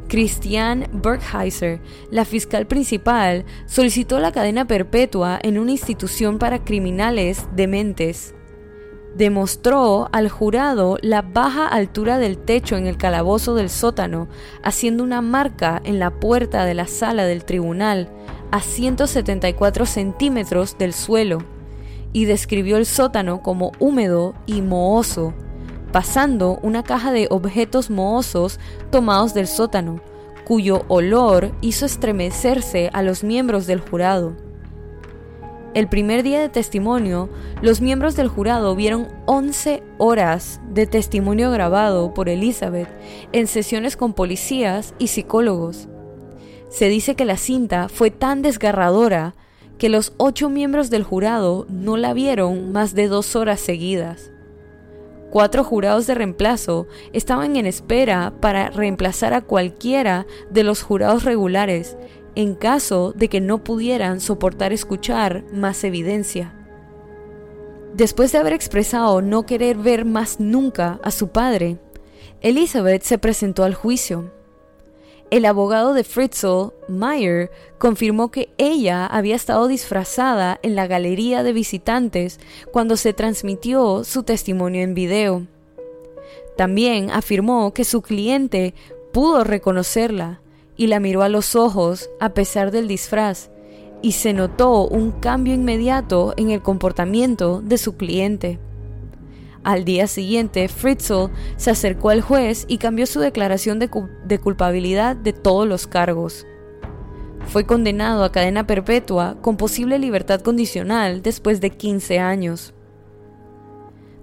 Christian 0.09 0.89
Bergheiser, 0.93 1.81
la 2.11 2.25
fiscal 2.25 2.67
principal, 2.67 3.45
solicitó 3.67 4.19
la 4.19 4.33
cadena 4.33 4.67
perpetua 4.67 5.39
en 5.43 5.59
una 5.59 5.73
institución 5.73 6.39
para 6.39 6.65
criminales 6.65 7.47
dementes. 7.55 8.35
Demostró 9.17 10.09
al 10.13 10.29
jurado 10.29 10.99
la 11.01 11.23
baja 11.23 11.69
altura 11.69 12.19
del 12.19 12.39
techo 12.39 12.77
en 12.77 12.87
el 12.87 12.97
calabozo 12.97 13.55
del 13.55 13.71
sótano, 13.71 14.29
haciendo 14.63 15.05
una 15.05 15.21
marca 15.21 15.81
en 15.85 15.99
la 15.99 16.11
puerta 16.11 16.65
de 16.65 16.75
la 16.75 16.87
sala 16.87 17.25
del 17.25 17.45
tribunal 17.45 18.09
a 18.51 18.61
174 18.61 19.87
centímetros 19.87 20.79
del 20.79 20.93
suelo, 20.93 21.39
y 22.13 22.27
describió 22.27 22.77
el 22.77 22.87
sótano 22.87 23.43
como 23.43 23.73
húmedo 23.79 24.35
y 24.47 24.63
mohoso, 24.63 25.35
pasando 25.95 26.59
una 26.61 26.83
caja 26.83 27.13
de 27.13 27.29
objetos 27.31 27.89
mohosos 27.89 28.59
tomados 28.91 29.33
del 29.33 29.47
sótano, 29.47 30.01
cuyo 30.45 30.85
olor 30.89 31.53
hizo 31.61 31.87
estremecerse 31.87 32.91
a 32.93 33.01
los 33.03 33.23
miembros 33.23 33.69
del 33.69 33.79
jurado. 33.79 34.35
El 35.73 35.89
primer 35.89 36.25
día 36.25 36.41
de 36.41 36.49
testimonio, 36.49 37.29
los 37.63 37.81
miembros 37.81 38.17
del 38.17 38.27
jurado 38.27 38.75
vieron 38.75 39.07
11 39.27 39.85
horas 39.99 40.61
de 40.69 40.89
testimonio 40.89 41.53
grabado 41.53 42.13
por 42.13 42.29
Elizabeth 42.29 42.89
en 43.31 43.47
sesiones 43.47 43.97
con 43.97 44.15
policías 44.15 44.95
y 44.99 45.07
psicólogos. 45.07 45.87
Se 46.71 46.89
dice 46.89 47.15
que 47.15 47.25
la 47.25 47.37
cinta 47.37 47.89
fue 47.89 48.11
tan 48.11 48.43
desgarradora 48.43 49.37
que 49.79 49.89
los 49.89 50.13
ocho 50.17 50.49
miembros 50.49 50.91
del 50.91 51.05
jurado 51.05 51.67
no 51.69 51.97
la 51.97 52.15
vieron 52.15 52.73
más 52.73 52.97
de 52.97 53.07
dos 53.07 53.37
horas 53.37 53.61
seguidas. 53.61 54.34
Cuatro 55.35 55.65
jurados 55.65 56.07
de 56.07 56.15
reemplazo 56.15 56.87
estaban 57.13 57.57
en 57.57 57.67
espera 57.67 58.35
para 58.41 58.71
reemplazar 58.71 59.35
a 59.35 59.41
cualquiera 59.41 60.29
de 60.49 60.63
los 60.63 60.85
jurados 60.85 61.25
regulares 61.25 61.97
en 62.37 62.55
caso 62.55 63.13
de 63.17 63.29
que 63.29 63.41
no 63.41 63.65
pudieran 63.65 64.21
soportar 64.21 64.73
escuchar 64.73 65.43
más 65.53 65.83
evidencia. 65.83 66.55
Después 67.95 68.31
de 68.31 68.39
haber 68.39 68.53
expresado 68.53 69.23
no 69.23 69.45
querer 69.45 69.77
ver 69.77 70.05
más 70.05 70.39
nunca 70.39 71.01
a 71.03 71.11
su 71.11 71.31
padre, 71.31 71.79
Elizabeth 72.41 73.03
se 73.03 73.19
presentó 73.19 73.65
al 73.65 73.75
juicio. 73.75 74.31
El 75.31 75.47
abogado 75.47 75.95
de 75.95 76.05
Fritzl, 76.05 76.73
Meyer, 76.87 77.51
confirmó 77.79 78.31
que 78.31 78.51
ella 78.59 79.07
había 79.07 79.35
estado 79.35 79.67
disfrazada 79.67 80.61
en 80.63 80.77
la 80.77 80.87
galería 80.87 81.43
de 81.43 81.53
visitantes 81.53 82.39
cuando 82.73 82.97
se 82.97 83.13
transmitió 83.13 84.05
su 84.05 84.23
testimonio 84.23 84.83
en 84.83 84.95
video. 84.95 85.47
También 86.57 87.11
afirmó 87.11 87.73
que 87.75 87.85
su 87.85 88.03
cliente 88.03 88.75
pudo 89.13 89.45
reconocerla 89.45 90.41
y 90.77 90.87
la 90.89 91.01
miró 91.01 91.23
a 91.23 91.29
los 91.29 91.57
ojos 91.57 92.11
a 92.21 92.31
pesar 92.31 92.71
del 92.71 92.89
disfraz, 92.89 93.51
y 94.03 94.13
se 94.13 94.35
notó 94.35 94.87
un 94.87 95.13
cambio 95.13 95.55
inmediato 95.55 96.35
en 96.37 96.51
el 96.51 96.61
comportamiento 96.61 97.63
de 97.63 97.79
su 97.79 97.97
cliente. 97.97 98.59
Al 99.65 99.87
día 99.87 100.07
siguiente, 100.07 100.69
Fritzl 100.69 101.31
se 101.57 101.71
acercó 101.71 102.11
al 102.11 102.21
juez 102.21 102.67
y 102.69 102.77
cambió 102.77 103.07
su 103.07 103.21
declaración 103.21 103.79
de, 103.79 103.89
culpabilidad 104.39 105.17
de 105.17 105.33
todos 105.33 105.67
los 105.67 105.87
cargos. 105.87 106.47
Fue 107.47 107.65
condenado 107.65 108.25
a 108.25 108.33
cadena 108.33 108.67
perpetua 108.67 109.39
con 109.41 109.57
posible 109.57 109.99
libertad 109.99 110.43
condicional 110.43 111.23
después 111.23 111.63
de 111.63 111.71
15 111.71 112.19
años. 112.19 112.75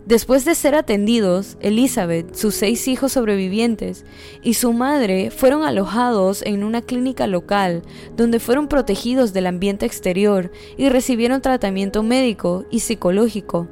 Después 0.06 0.46
de 0.46 0.54
ser 0.54 0.76
atendidos, 0.76 1.58
Elizabeth, 1.60 2.36
sus 2.36 2.54
seis 2.54 2.88
hijos 2.88 3.14
sobrevivientes 3.14 4.06
y 4.44 4.56
su 4.56 4.74
madre 4.74 5.32
fueron 5.32 5.64
alojados 5.64 6.44
en 6.44 6.64
una 6.64 6.84
clínica 6.84 7.26
local 7.26 7.82
donde 8.16 8.40
fueron 8.40 8.68
protegidos 8.68 9.34
del 9.34 9.48
ambiente 9.48 9.88
exterior 9.88 10.52
y 10.78 10.90
recibieron 10.90 11.42
tratamiento 11.42 12.04
médico 12.04 12.66
y 12.70 12.82
psicológico. 12.82 13.68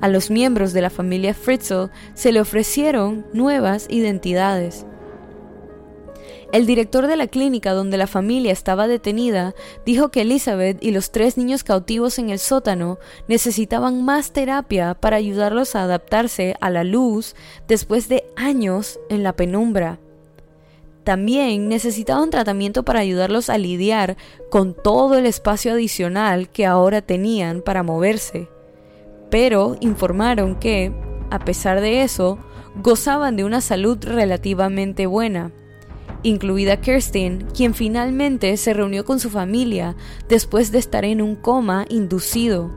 A 0.00 0.08
los 0.08 0.30
miembros 0.30 0.72
de 0.72 0.82
la 0.82 0.90
familia 0.90 1.34
Fritzl 1.34 1.90
se 2.14 2.32
le 2.32 2.40
ofrecieron 2.40 3.26
nuevas 3.32 3.86
identidades. 3.88 4.86
El 6.54 6.66
director 6.66 7.08
de 7.08 7.16
la 7.16 7.26
clínica 7.26 7.72
donde 7.72 7.96
la 7.96 8.06
familia 8.06 8.52
estaba 8.52 8.86
detenida 8.86 9.54
dijo 9.84 10.10
que 10.10 10.20
Elizabeth 10.20 10.80
y 10.84 10.92
los 10.92 11.10
tres 11.10 11.36
niños 11.36 11.64
cautivos 11.64 12.18
en 12.20 12.30
el 12.30 12.38
sótano 12.38 12.98
necesitaban 13.26 14.04
más 14.04 14.32
terapia 14.32 14.94
para 14.94 15.16
ayudarlos 15.16 15.74
a 15.74 15.82
adaptarse 15.82 16.54
a 16.60 16.70
la 16.70 16.84
luz 16.84 17.34
después 17.66 18.08
de 18.08 18.24
años 18.36 19.00
en 19.08 19.24
la 19.24 19.34
penumbra. 19.34 19.98
También 21.02 21.68
necesitaban 21.68 22.30
tratamiento 22.30 22.84
para 22.84 23.00
ayudarlos 23.00 23.50
a 23.50 23.58
lidiar 23.58 24.16
con 24.48 24.74
todo 24.74 25.18
el 25.18 25.26
espacio 25.26 25.72
adicional 25.72 26.48
que 26.48 26.66
ahora 26.66 27.02
tenían 27.02 27.62
para 27.62 27.82
moverse. 27.82 28.48
Pero 29.34 29.74
informaron 29.80 30.54
que, 30.54 30.92
a 31.28 31.40
pesar 31.40 31.80
de 31.80 32.02
eso, 32.02 32.38
gozaban 32.80 33.34
de 33.34 33.42
una 33.42 33.60
salud 33.60 33.98
relativamente 34.00 35.08
buena 35.08 35.50
incluida 36.22 36.80
Kirsten, 36.80 37.48
quien 37.52 37.74
finalmente 37.74 38.56
se 38.56 38.72
reunió 38.74 39.04
con 39.04 39.18
su 39.18 39.30
familia 39.30 39.96
después 40.28 40.70
de 40.70 40.78
estar 40.78 41.04
en 41.04 41.20
un 41.20 41.34
coma 41.34 41.84
inducido. 41.88 42.70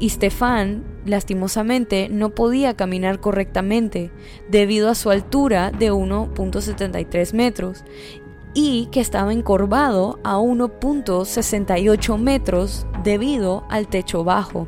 Y 0.00 0.08
Stefan, 0.10 0.82
lastimosamente, 1.06 2.08
no 2.10 2.30
podía 2.30 2.74
caminar 2.74 3.20
correctamente 3.20 4.10
debido 4.50 4.90
a 4.90 4.96
su 4.96 5.12
altura 5.12 5.70
de 5.70 5.92
1.73 5.92 7.34
metros 7.34 7.84
y 8.52 8.86
que 8.86 8.98
estaba 8.98 9.32
encorvado 9.32 10.18
a 10.24 10.38
1.68 10.38 12.18
metros 12.18 12.84
debido 13.04 13.64
al 13.70 13.86
techo 13.86 14.24
bajo 14.24 14.66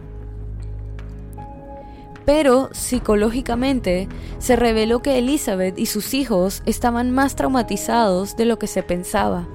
pero 2.26 2.68
psicológicamente 2.72 4.08
se 4.38 4.56
reveló 4.56 5.00
que 5.00 5.16
Elizabeth 5.16 5.78
y 5.78 5.86
sus 5.86 6.12
hijos 6.12 6.62
estaban 6.66 7.12
más 7.12 7.36
traumatizados 7.36 8.36
de 8.36 8.44
lo 8.44 8.58
que 8.58 8.66
se 8.66 8.82
pensaba. 8.82 9.48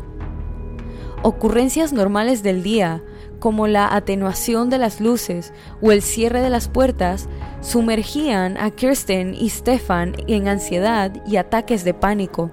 Ocurrencias 1.21 1.93
normales 1.93 2.41
del 2.41 2.63
día, 2.63 3.03
como 3.39 3.67
la 3.67 3.93
atenuación 3.93 4.69
de 4.69 4.77
las 4.77 5.01
luces 5.01 5.53
o 5.81 5.91
el 5.91 6.01
cierre 6.01 6.41
de 6.41 6.49
las 6.49 6.69
puertas, 6.69 7.27
sumergían 7.59 8.57
a 8.57 8.71
Kirsten 8.71 9.35
y 9.35 9.49
Stefan 9.49 10.15
en 10.27 10.47
ansiedad 10.47 11.11
y 11.27 11.35
ataques 11.35 11.83
de 11.83 11.93
pánico. 11.93 12.51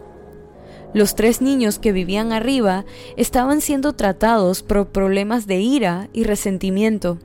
Los 0.95 1.15
tres 1.15 1.41
niños 1.41 1.79
que 1.79 1.93
vivían 1.93 2.33
arriba 2.33 2.85
estaban 3.17 3.61
siendo 3.61 3.93
tratados 3.93 4.63
por 4.63 4.89
problemas 4.89 5.47
de 5.47 5.61
ira 5.61 6.09
y 6.13 6.25
resentimiento. 6.25 7.19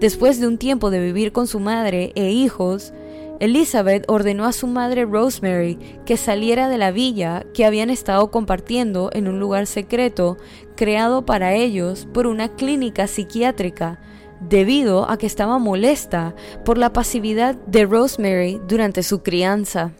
Después 0.00 0.38
de 0.38 0.46
un 0.46 0.58
tiempo 0.58 0.90
de 0.90 1.00
vivir 1.00 1.32
con 1.32 1.48
su 1.48 1.58
madre 1.58 2.12
e 2.14 2.30
hijos, 2.30 2.92
Elizabeth 3.40 4.04
ordenó 4.08 4.44
a 4.44 4.52
su 4.52 4.68
madre 4.68 5.04
Rosemary 5.04 5.76
que 6.04 6.16
saliera 6.16 6.68
de 6.68 6.78
la 6.78 6.92
villa 6.92 7.44
que 7.52 7.64
habían 7.64 7.90
estado 7.90 8.30
compartiendo 8.30 9.10
en 9.12 9.26
un 9.26 9.40
lugar 9.40 9.66
secreto 9.66 10.36
creado 10.76 11.24
para 11.26 11.54
ellos 11.54 12.06
por 12.12 12.26
una 12.28 12.54
clínica 12.54 13.08
psiquiátrica, 13.08 14.00
debido 14.40 15.10
a 15.10 15.18
que 15.18 15.26
estaba 15.26 15.58
molesta 15.58 16.34
por 16.64 16.78
la 16.78 16.92
pasividad 16.92 17.56
de 17.66 17.84
Rosemary 17.84 18.60
durante 18.68 19.02
su 19.02 19.22
crianza. 19.22 19.92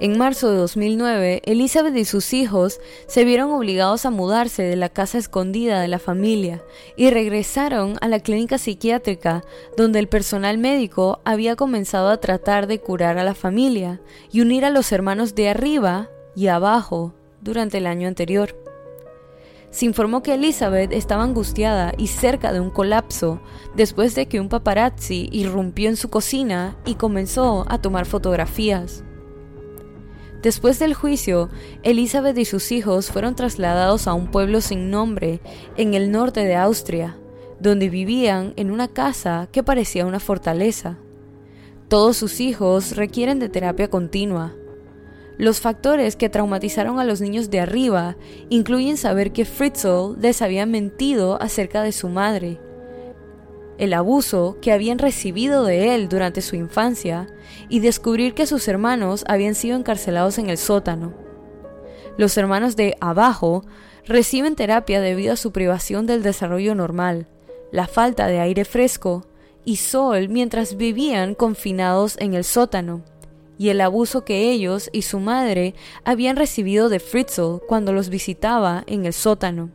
En 0.00 0.16
marzo 0.16 0.50
de 0.50 0.56
2009, 0.56 1.42
Elizabeth 1.44 1.94
y 1.94 2.06
sus 2.06 2.32
hijos 2.32 2.80
se 3.06 3.26
vieron 3.26 3.52
obligados 3.52 4.06
a 4.06 4.10
mudarse 4.10 4.62
de 4.62 4.74
la 4.74 4.88
casa 4.88 5.18
escondida 5.18 5.78
de 5.78 5.88
la 5.88 5.98
familia 5.98 6.64
y 6.96 7.10
regresaron 7.10 7.98
a 8.00 8.08
la 8.08 8.20
clínica 8.20 8.56
psiquiátrica 8.56 9.44
donde 9.76 9.98
el 9.98 10.08
personal 10.08 10.56
médico 10.56 11.20
había 11.26 11.54
comenzado 11.54 12.08
a 12.08 12.18
tratar 12.18 12.66
de 12.66 12.80
curar 12.80 13.18
a 13.18 13.24
la 13.24 13.34
familia 13.34 14.00
y 14.32 14.40
unir 14.40 14.64
a 14.64 14.70
los 14.70 14.90
hermanos 14.90 15.34
de 15.34 15.50
arriba 15.50 16.08
y 16.34 16.46
abajo 16.46 17.12
durante 17.42 17.76
el 17.76 17.86
año 17.86 18.08
anterior. 18.08 18.56
Se 19.68 19.84
informó 19.84 20.22
que 20.22 20.32
Elizabeth 20.32 20.92
estaba 20.92 21.24
angustiada 21.24 21.92
y 21.98 22.06
cerca 22.06 22.54
de 22.54 22.60
un 22.60 22.70
colapso 22.70 23.42
después 23.76 24.14
de 24.14 24.28
que 24.28 24.40
un 24.40 24.48
paparazzi 24.48 25.28
irrumpió 25.30 25.90
en 25.90 25.96
su 25.96 26.08
cocina 26.08 26.78
y 26.86 26.94
comenzó 26.94 27.66
a 27.68 27.82
tomar 27.82 28.06
fotografías. 28.06 29.04
Después 30.42 30.78
del 30.78 30.94
juicio, 30.94 31.50
Elizabeth 31.82 32.38
y 32.38 32.46
sus 32.46 32.72
hijos 32.72 33.10
fueron 33.10 33.34
trasladados 33.34 34.06
a 34.06 34.14
un 34.14 34.30
pueblo 34.30 34.62
sin 34.62 34.90
nombre 34.90 35.40
en 35.76 35.92
el 35.92 36.10
norte 36.10 36.44
de 36.44 36.56
Austria, 36.56 37.18
donde 37.60 37.90
vivían 37.90 38.54
en 38.56 38.70
una 38.70 38.88
casa 38.88 39.48
que 39.52 39.62
parecía 39.62 40.06
una 40.06 40.18
fortaleza. 40.18 40.96
Todos 41.88 42.16
sus 42.16 42.40
hijos 42.40 42.96
requieren 42.96 43.38
de 43.38 43.50
terapia 43.50 43.90
continua. 43.90 44.54
Los 45.36 45.60
factores 45.60 46.16
que 46.16 46.30
traumatizaron 46.30 46.98
a 46.98 47.04
los 47.04 47.20
niños 47.20 47.50
de 47.50 47.60
arriba 47.60 48.16
incluyen 48.48 48.96
saber 48.96 49.32
que 49.32 49.44
Fritzl 49.44 50.16
les 50.20 50.40
había 50.40 50.64
mentido 50.64 51.40
acerca 51.40 51.82
de 51.82 51.92
su 51.92 52.08
madre, 52.08 52.60
el 53.80 53.94
abuso 53.94 54.58
que 54.60 54.72
habían 54.72 54.98
recibido 54.98 55.64
de 55.64 55.94
él 55.94 56.10
durante 56.10 56.42
su 56.42 56.54
infancia 56.54 57.26
y 57.70 57.80
descubrir 57.80 58.34
que 58.34 58.46
sus 58.46 58.68
hermanos 58.68 59.24
habían 59.26 59.54
sido 59.54 59.78
encarcelados 59.78 60.36
en 60.36 60.50
el 60.50 60.58
sótano. 60.58 61.14
Los 62.18 62.36
hermanos 62.36 62.76
de 62.76 62.94
abajo 63.00 63.64
reciben 64.06 64.54
terapia 64.54 65.00
debido 65.00 65.32
a 65.32 65.36
su 65.36 65.50
privación 65.50 66.06
del 66.06 66.22
desarrollo 66.22 66.74
normal, 66.74 67.26
la 67.72 67.86
falta 67.86 68.26
de 68.26 68.40
aire 68.40 68.66
fresco 68.66 69.24
y 69.64 69.76
sol 69.76 70.28
mientras 70.28 70.76
vivían 70.76 71.34
confinados 71.34 72.16
en 72.18 72.34
el 72.34 72.44
sótano, 72.44 73.02
y 73.56 73.70
el 73.70 73.80
abuso 73.80 74.26
que 74.26 74.50
ellos 74.50 74.90
y 74.92 75.02
su 75.02 75.20
madre 75.20 75.74
habían 76.04 76.36
recibido 76.36 76.90
de 76.90 77.00
Fritzl 77.00 77.60
cuando 77.66 77.94
los 77.94 78.10
visitaba 78.10 78.84
en 78.86 79.06
el 79.06 79.14
sótano 79.14 79.70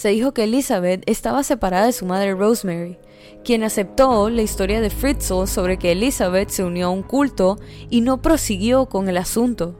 se 0.00 0.08
dijo 0.08 0.32
que 0.32 0.44
Elizabeth 0.44 1.02
estaba 1.04 1.42
separada 1.42 1.84
de 1.84 1.92
su 1.92 2.06
madre 2.06 2.32
Rosemary, 2.32 2.96
quien 3.44 3.62
aceptó 3.62 4.30
la 4.30 4.40
historia 4.40 4.80
de 4.80 4.88
Fritzl 4.88 5.46
sobre 5.46 5.76
que 5.76 5.92
Elizabeth 5.92 6.48
se 6.48 6.64
unió 6.64 6.86
a 6.86 6.90
un 6.90 7.02
culto 7.02 7.58
y 7.90 8.00
no 8.00 8.22
prosiguió 8.22 8.86
con 8.86 9.10
el 9.10 9.18
asunto. 9.18 9.78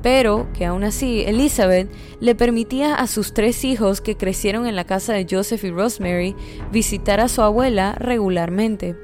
Pero 0.00 0.48
que 0.54 0.64
aún 0.64 0.82
así 0.82 1.24
Elizabeth 1.26 1.90
le 2.20 2.34
permitía 2.34 2.94
a 2.94 3.06
sus 3.06 3.34
tres 3.34 3.66
hijos 3.66 4.00
que 4.00 4.16
crecieron 4.16 4.66
en 4.66 4.76
la 4.76 4.84
casa 4.84 5.12
de 5.12 5.26
Joseph 5.30 5.62
y 5.64 5.70
Rosemary 5.70 6.34
visitar 6.72 7.20
a 7.20 7.28
su 7.28 7.42
abuela 7.42 7.96
regularmente. 7.98 8.96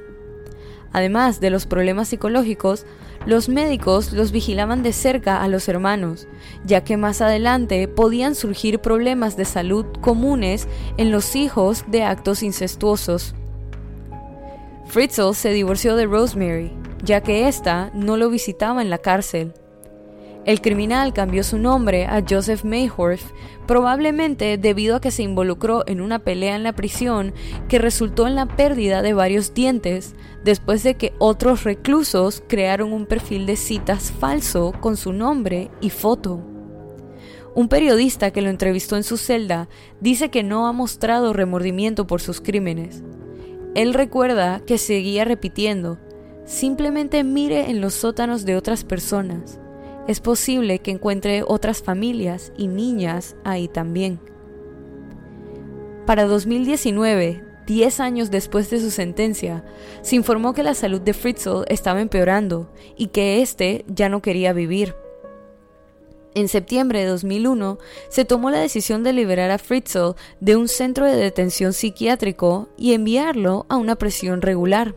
Además 0.91 1.41
de 1.41 1.51
los 1.51 1.67
problemas 1.67 2.09
psicológicos, 2.09 2.87
los 3.27 3.49
médicos 3.49 4.13
los 4.13 4.33
vigilaban 4.33 4.83
de 4.83 4.93
cerca 4.93 5.43
a 5.43 5.49
los 5.49 5.69
hermanos, 5.69 6.27
ya 6.65 6.83
que 6.83 6.97
más 6.97 7.21
adelante 7.21 7.87
podían 7.89 8.35
surgir 8.35 8.79
problemas 8.79 9.37
de 9.37 9.45
salud 9.45 9.87
comunes 10.01 10.69
en 10.97 11.11
los 11.11 11.37
hijos 11.37 11.85
de 11.89 12.05
actos 12.05 12.43
incestuosos. 12.43 13.35
Fritzl 14.87 15.35
se 15.35 15.53
divorció 15.53 15.97
de 15.97 16.07
Rosemary, 16.07 16.73
ya 17.05 17.21
que 17.21 17.47
ésta 17.47 17.91
no 17.95 18.17
lo 18.17 18.31
visitaba 18.31 18.83
en 18.83 18.91
la 18.91 18.99
cárcel. 18.99 19.55
El 20.47 20.63
criminal 20.63 21.13
cambió 21.13 21.45
su 21.45 21.59
nombre 21.59 22.07
a 22.07 22.25
Joseph 22.27 22.65
Mayhorf, 22.65 23.23
probablemente 23.67 24.57
debido 24.57 24.97
a 24.97 25.01
que 25.01 25.11
se 25.11 25.23
involucró 25.23 25.85
en 25.87 26.01
una 26.01 26.21
pelea 26.21 26.57
en 26.57 26.63
la 26.63 26.73
prisión 26.73 27.35
que 27.69 27.79
resultó 27.79 28.27
en 28.27 28.37
la 28.37 28.47
pérdida 28.47 29.03
de 29.03 29.13
varios 29.13 29.53
dientes, 29.53 30.15
después 30.43 30.83
de 30.83 30.95
que 30.95 31.13
otros 31.19 31.65
reclusos 31.65 32.43
crearon 32.49 32.95
un 32.95 33.05
perfil 33.05 33.45
de 33.45 33.57
citas 33.57 34.13
falso 34.19 34.73
con 34.81 34.97
su 34.97 35.13
nombre 35.13 35.71
y 35.83 35.91
foto. 35.91 36.43
Un 37.55 37.69
periodista 37.69 38.31
que 38.31 38.41
lo 38.41 38.49
entrevistó 38.49 38.97
en 38.97 39.05
su 39.05 39.19
celda 39.19 39.69
dice 40.01 40.31
que 40.31 40.43
no 40.43 40.67
ha 40.67 40.73
mostrado 40.73 41.35
remordimiento 41.35 42.07
por 42.07 42.23
sus 42.23 42.41
crímenes. 42.41 43.03
Él 43.75 43.93
recuerda 43.93 44.61
que 44.61 44.79
seguía 44.79 45.27
repitiendo, 45.27 45.99
simplemente 46.47 47.25
mire 47.25 47.71
en 47.71 47.83
los 47.83 47.93
sótanos 47.93 48.47
de 48.47 48.57
otras 48.57 48.85
personas 48.85 49.60
es 50.11 50.19
posible 50.19 50.81
que 50.81 50.91
encuentre 50.91 51.45
otras 51.47 51.83
familias 51.83 52.53
y 52.57 52.67
niñas 52.67 53.37
ahí 53.45 53.69
también. 53.69 54.19
Para 56.05 56.25
2019, 56.25 57.45
10 57.69 58.01
años 58.01 58.33
después 58.33 58.69
de 58.71 58.81
su 58.81 58.91
sentencia, 58.91 59.65
se 60.03 60.17
informó 60.17 60.53
que 60.53 60.65
la 60.65 60.75
salud 60.75 61.01
de 61.01 61.15
Fritzl 61.15 61.63
estaba 61.69 62.01
empeorando 62.01 62.73
y 62.97 63.07
que 63.07 63.41
éste 63.41 63.85
ya 63.87 64.09
no 64.09 64.21
quería 64.21 64.53
vivir. 64.53 64.97
En 66.35 66.49
septiembre 66.49 66.99
de 66.99 67.07
2001 67.07 67.79
se 68.09 68.25
tomó 68.25 68.51
la 68.51 68.59
decisión 68.59 69.05
de 69.05 69.13
liberar 69.13 69.53
a 69.53 69.59
Fritzl 69.59 70.17
de 70.41 70.57
un 70.57 70.67
centro 70.67 71.07
de 71.07 71.15
detención 71.15 71.73
psiquiátrico 71.73 72.69
y 72.77 72.95
enviarlo 72.95 73.65
a 73.69 73.77
una 73.77 73.95
prisión 73.95 74.43
regular, 74.43 74.97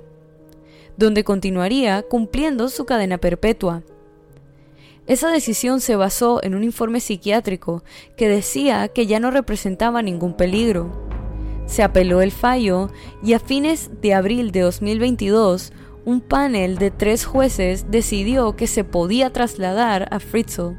donde 0.97 1.23
continuaría 1.23 2.02
cumpliendo 2.02 2.67
su 2.69 2.86
cadena 2.86 3.19
perpetua. 3.19 3.84
Esa 5.06 5.30
decisión 5.30 5.82
se 5.82 5.98
basó 5.98 6.42
en 6.44 6.56
un 6.56 6.63
informe 6.63 7.02
psiquiátrico 7.02 7.84
que 8.16 8.30
decía 8.30 8.88
que 8.88 9.06
ya 9.06 9.20
no 9.20 9.32
representaba 9.32 10.02
ningún 10.02 10.34
peligro. 10.34 11.10
Se 11.66 11.84
apeló 11.84 12.22
el 12.22 12.32
fallo 12.32 12.89
y 13.22 13.34
a 13.34 13.39
fines 13.39 13.92
de 14.02 14.13
abril 14.13 14.52
de 14.52 14.62
2022, 14.62 15.74
un 16.06 16.22
panel 16.22 16.78
de 16.78 16.89
tres 16.89 17.26
jueces 17.26 17.92
decidió 17.92 18.56
que 18.56 18.68
se 18.68 18.86
podía 18.86 19.32
trasladar 19.32 20.08
a 20.12 20.20
Fritzl. 20.20 20.76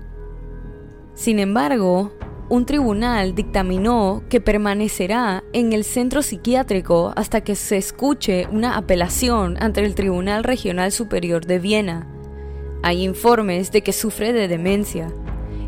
Sin 1.14 1.38
embargo, 1.38 2.12
un 2.48 2.64
tribunal 2.64 3.34
dictaminó 3.34 4.22
que 4.30 4.40
permanecerá 4.40 5.44
en 5.52 5.72
el 5.74 5.84
centro 5.84 6.22
psiquiátrico 6.22 7.12
hasta 7.16 7.42
que 7.42 7.56
se 7.56 7.76
escuche 7.76 8.46
una 8.50 8.76
apelación 8.76 9.56
ante 9.60 9.84
el 9.84 9.94
Tribunal 9.94 10.44
Regional 10.44 10.92
Superior 10.92 11.46
de 11.46 11.58
Viena 11.58 12.13
hay 12.84 13.02
informes 13.02 13.72
de 13.72 13.80
que 13.80 13.94
sufre 13.94 14.34
de 14.34 14.46
demencia. 14.46 15.10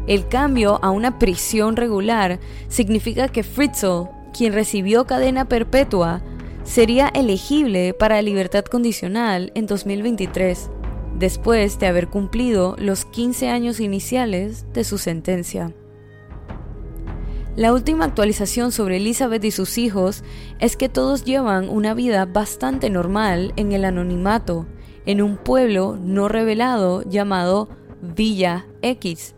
El 0.07 0.29
cambio 0.29 0.79
a 0.83 0.91
una 0.91 1.19
prisión 1.19 1.75
regular 1.75 2.39
significa 2.69 3.29
que 3.29 3.43
Fritzl, 3.43 4.11
quien 4.37 4.53
recibió 4.53 5.07
cadena 5.07 5.49
perpetua, 5.49 6.23
sería 6.63 7.09
elegible 7.09 7.95
para 7.95 8.21
libertad 8.21 8.67
condicional 8.67 9.51
en 9.55 9.67
2023, 9.67 10.69
después 11.19 11.79
de 11.79 11.87
haber 11.87 12.09
cumplido 12.09 12.77
los 12.79 13.07
15 13.07 13.49
años 13.49 13.81
iniciales 13.81 14.67
de 14.75 14.85
su 14.85 14.99
sentencia. 14.99 15.73
La 17.57 17.73
última 17.73 18.05
actualización 18.05 18.73
sobre 18.73 18.99
Elizabeth 18.99 19.43
y 19.43 19.53
sus 19.53 19.79
hijos 19.79 20.23
es 20.59 20.77
que 20.77 20.91
todos 20.91 21.25
llevan 21.25 21.71
una 21.71 21.95
vida 21.95 22.27
bastante 22.27 22.91
normal 22.91 23.55
en 23.57 23.73
el 23.73 23.87
anonimato 23.87 24.67
en 25.07 25.23
un 25.23 25.37
pueblo 25.37 25.97
no 26.01 26.29
revelado 26.29 27.03
llamado 27.03 27.69
Villa 28.03 28.67
X, 28.83 29.35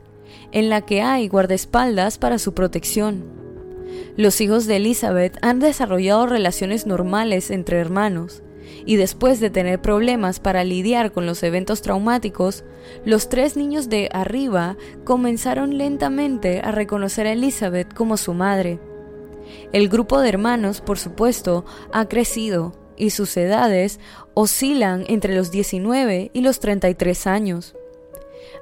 en 0.53 0.69
la 0.69 0.81
que 0.83 1.03
hay 1.03 1.29
guardaespaldas 1.29 2.19
para 2.19 2.39
su 2.39 2.55
protección. 2.55 3.25
Los 4.17 4.41
hijos 4.41 4.67
de 4.67 4.77
Elizabeth 4.77 5.39
han 5.43 5.61
desarrollado 5.61 6.27
relaciones 6.27 6.87
normales 6.87 7.51
entre 7.51 7.79
hermanos, 7.79 8.43
y 8.85 8.97
después 8.97 9.41
de 9.41 9.51
tener 9.51 9.81
problemas 9.81 10.41
para 10.41 10.65
lidiar 10.65 11.13
con 11.13 11.27
los 11.27 11.43
eventos 11.43 11.83
traumáticos, 11.83 12.65
los 13.05 13.29
tres 13.29 13.57
niños 13.57 13.89
de 13.89 14.09
arriba 14.13 14.77
comenzaron 15.05 15.79
lentamente 15.79 16.61
a 16.61 16.73
reconocer 16.73 17.27
a 17.27 17.33
Elizabeth 17.33 17.93
como 17.95 18.17
su 18.17 18.35
madre. 18.35 18.81
El 19.73 19.89
grupo 19.89 20.21
de 20.21 20.29
hermanos, 20.29 20.81
por 20.81 20.99
supuesto, 20.99 21.65
ha 21.93 22.09
crecido 22.09 22.73
y 22.99 23.11
sus 23.11 23.37
edades 23.37 24.01
oscilan 24.35 25.05
entre 25.09 25.35
los 25.35 25.51
19 25.51 26.31
y 26.33 26.41
los 26.41 26.61
33 26.61 27.27
años. 27.27 27.75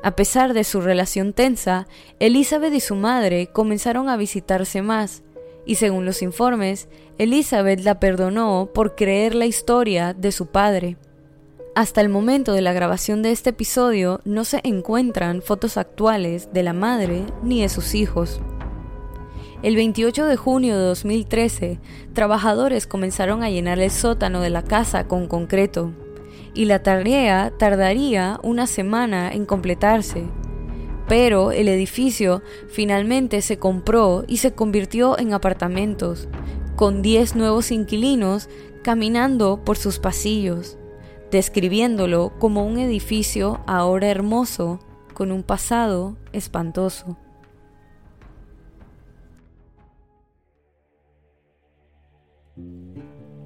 A 0.02 0.14
pesar 0.14 0.54
de 0.54 0.64
su 0.64 0.80
relación 0.80 1.32
tensa, 1.32 1.86
Elizabeth 2.18 2.74
y 2.74 2.80
su 2.80 2.94
madre 2.94 3.48
comenzaron 3.48 4.08
a 4.08 4.16
visitarse 4.16 4.82
más, 4.82 5.22
y 5.64 5.76
según 5.76 6.04
los 6.04 6.22
informes, 6.22 6.88
Elizabeth 7.18 7.80
la 7.80 7.98
perdonó 7.98 8.70
por 8.72 8.94
creer 8.94 9.34
la 9.34 9.46
historia 9.46 10.14
de 10.14 10.32
su 10.32 10.46
padre. 10.46 10.96
Hasta 11.74 12.00
el 12.00 12.08
momento 12.08 12.52
de 12.52 12.62
la 12.62 12.72
grabación 12.72 13.22
de 13.22 13.32
este 13.32 13.50
episodio 13.50 14.20
no 14.24 14.44
se 14.44 14.60
encuentran 14.64 15.42
fotos 15.42 15.76
actuales 15.76 16.50
de 16.52 16.62
la 16.62 16.72
madre 16.72 17.26
ni 17.42 17.62
de 17.62 17.68
sus 17.68 17.94
hijos. 17.94 18.40
El 19.62 19.74
28 19.74 20.26
de 20.26 20.36
junio 20.36 20.76
de 20.76 20.84
2013, 20.84 21.80
trabajadores 22.12 22.86
comenzaron 22.86 23.42
a 23.42 23.48
llenar 23.48 23.78
el 23.78 23.90
sótano 23.90 24.42
de 24.42 24.50
la 24.50 24.62
casa 24.62 25.08
con 25.08 25.26
concreto, 25.28 25.92
y 26.52 26.66
la 26.66 26.82
tarea 26.82 27.52
tardaría 27.58 28.38
una 28.42 28.66
semana 28.66 29.32
en 29.32 29.46
completarse. 29.46 30.24
Pero 31.08 31.52
el 31.52 31.68
edificio 31.68 32.42
finalmente 32.68 33.40
se 33.40 33.58
compró 33.58 34.24
y 34.26 34.38
se 34.38 34.52
convirtió 34.52 35.18
en 35.18 35.32
apartamentos, 35.32 36.28
con 36.76 37.00
10 37.00 37.36
nuevos 37.36 37.70
inquilinos 37.70 38.50
caminando 38.82 39.64
por 39.64 39.78
sus 39.78 39.98
pasillos, 39.98 40.76
describiéndolo 41.30 42.32
como 42.38 42.66
un 42.66 42.78
edificio 42.78 43.60
ahora 43.66 44.08
hermoso, 44.08 44.80
con 45.14 45.32
un 45.32 45.42
pasado 45.42 46.16
espantoso. 46.32 47.16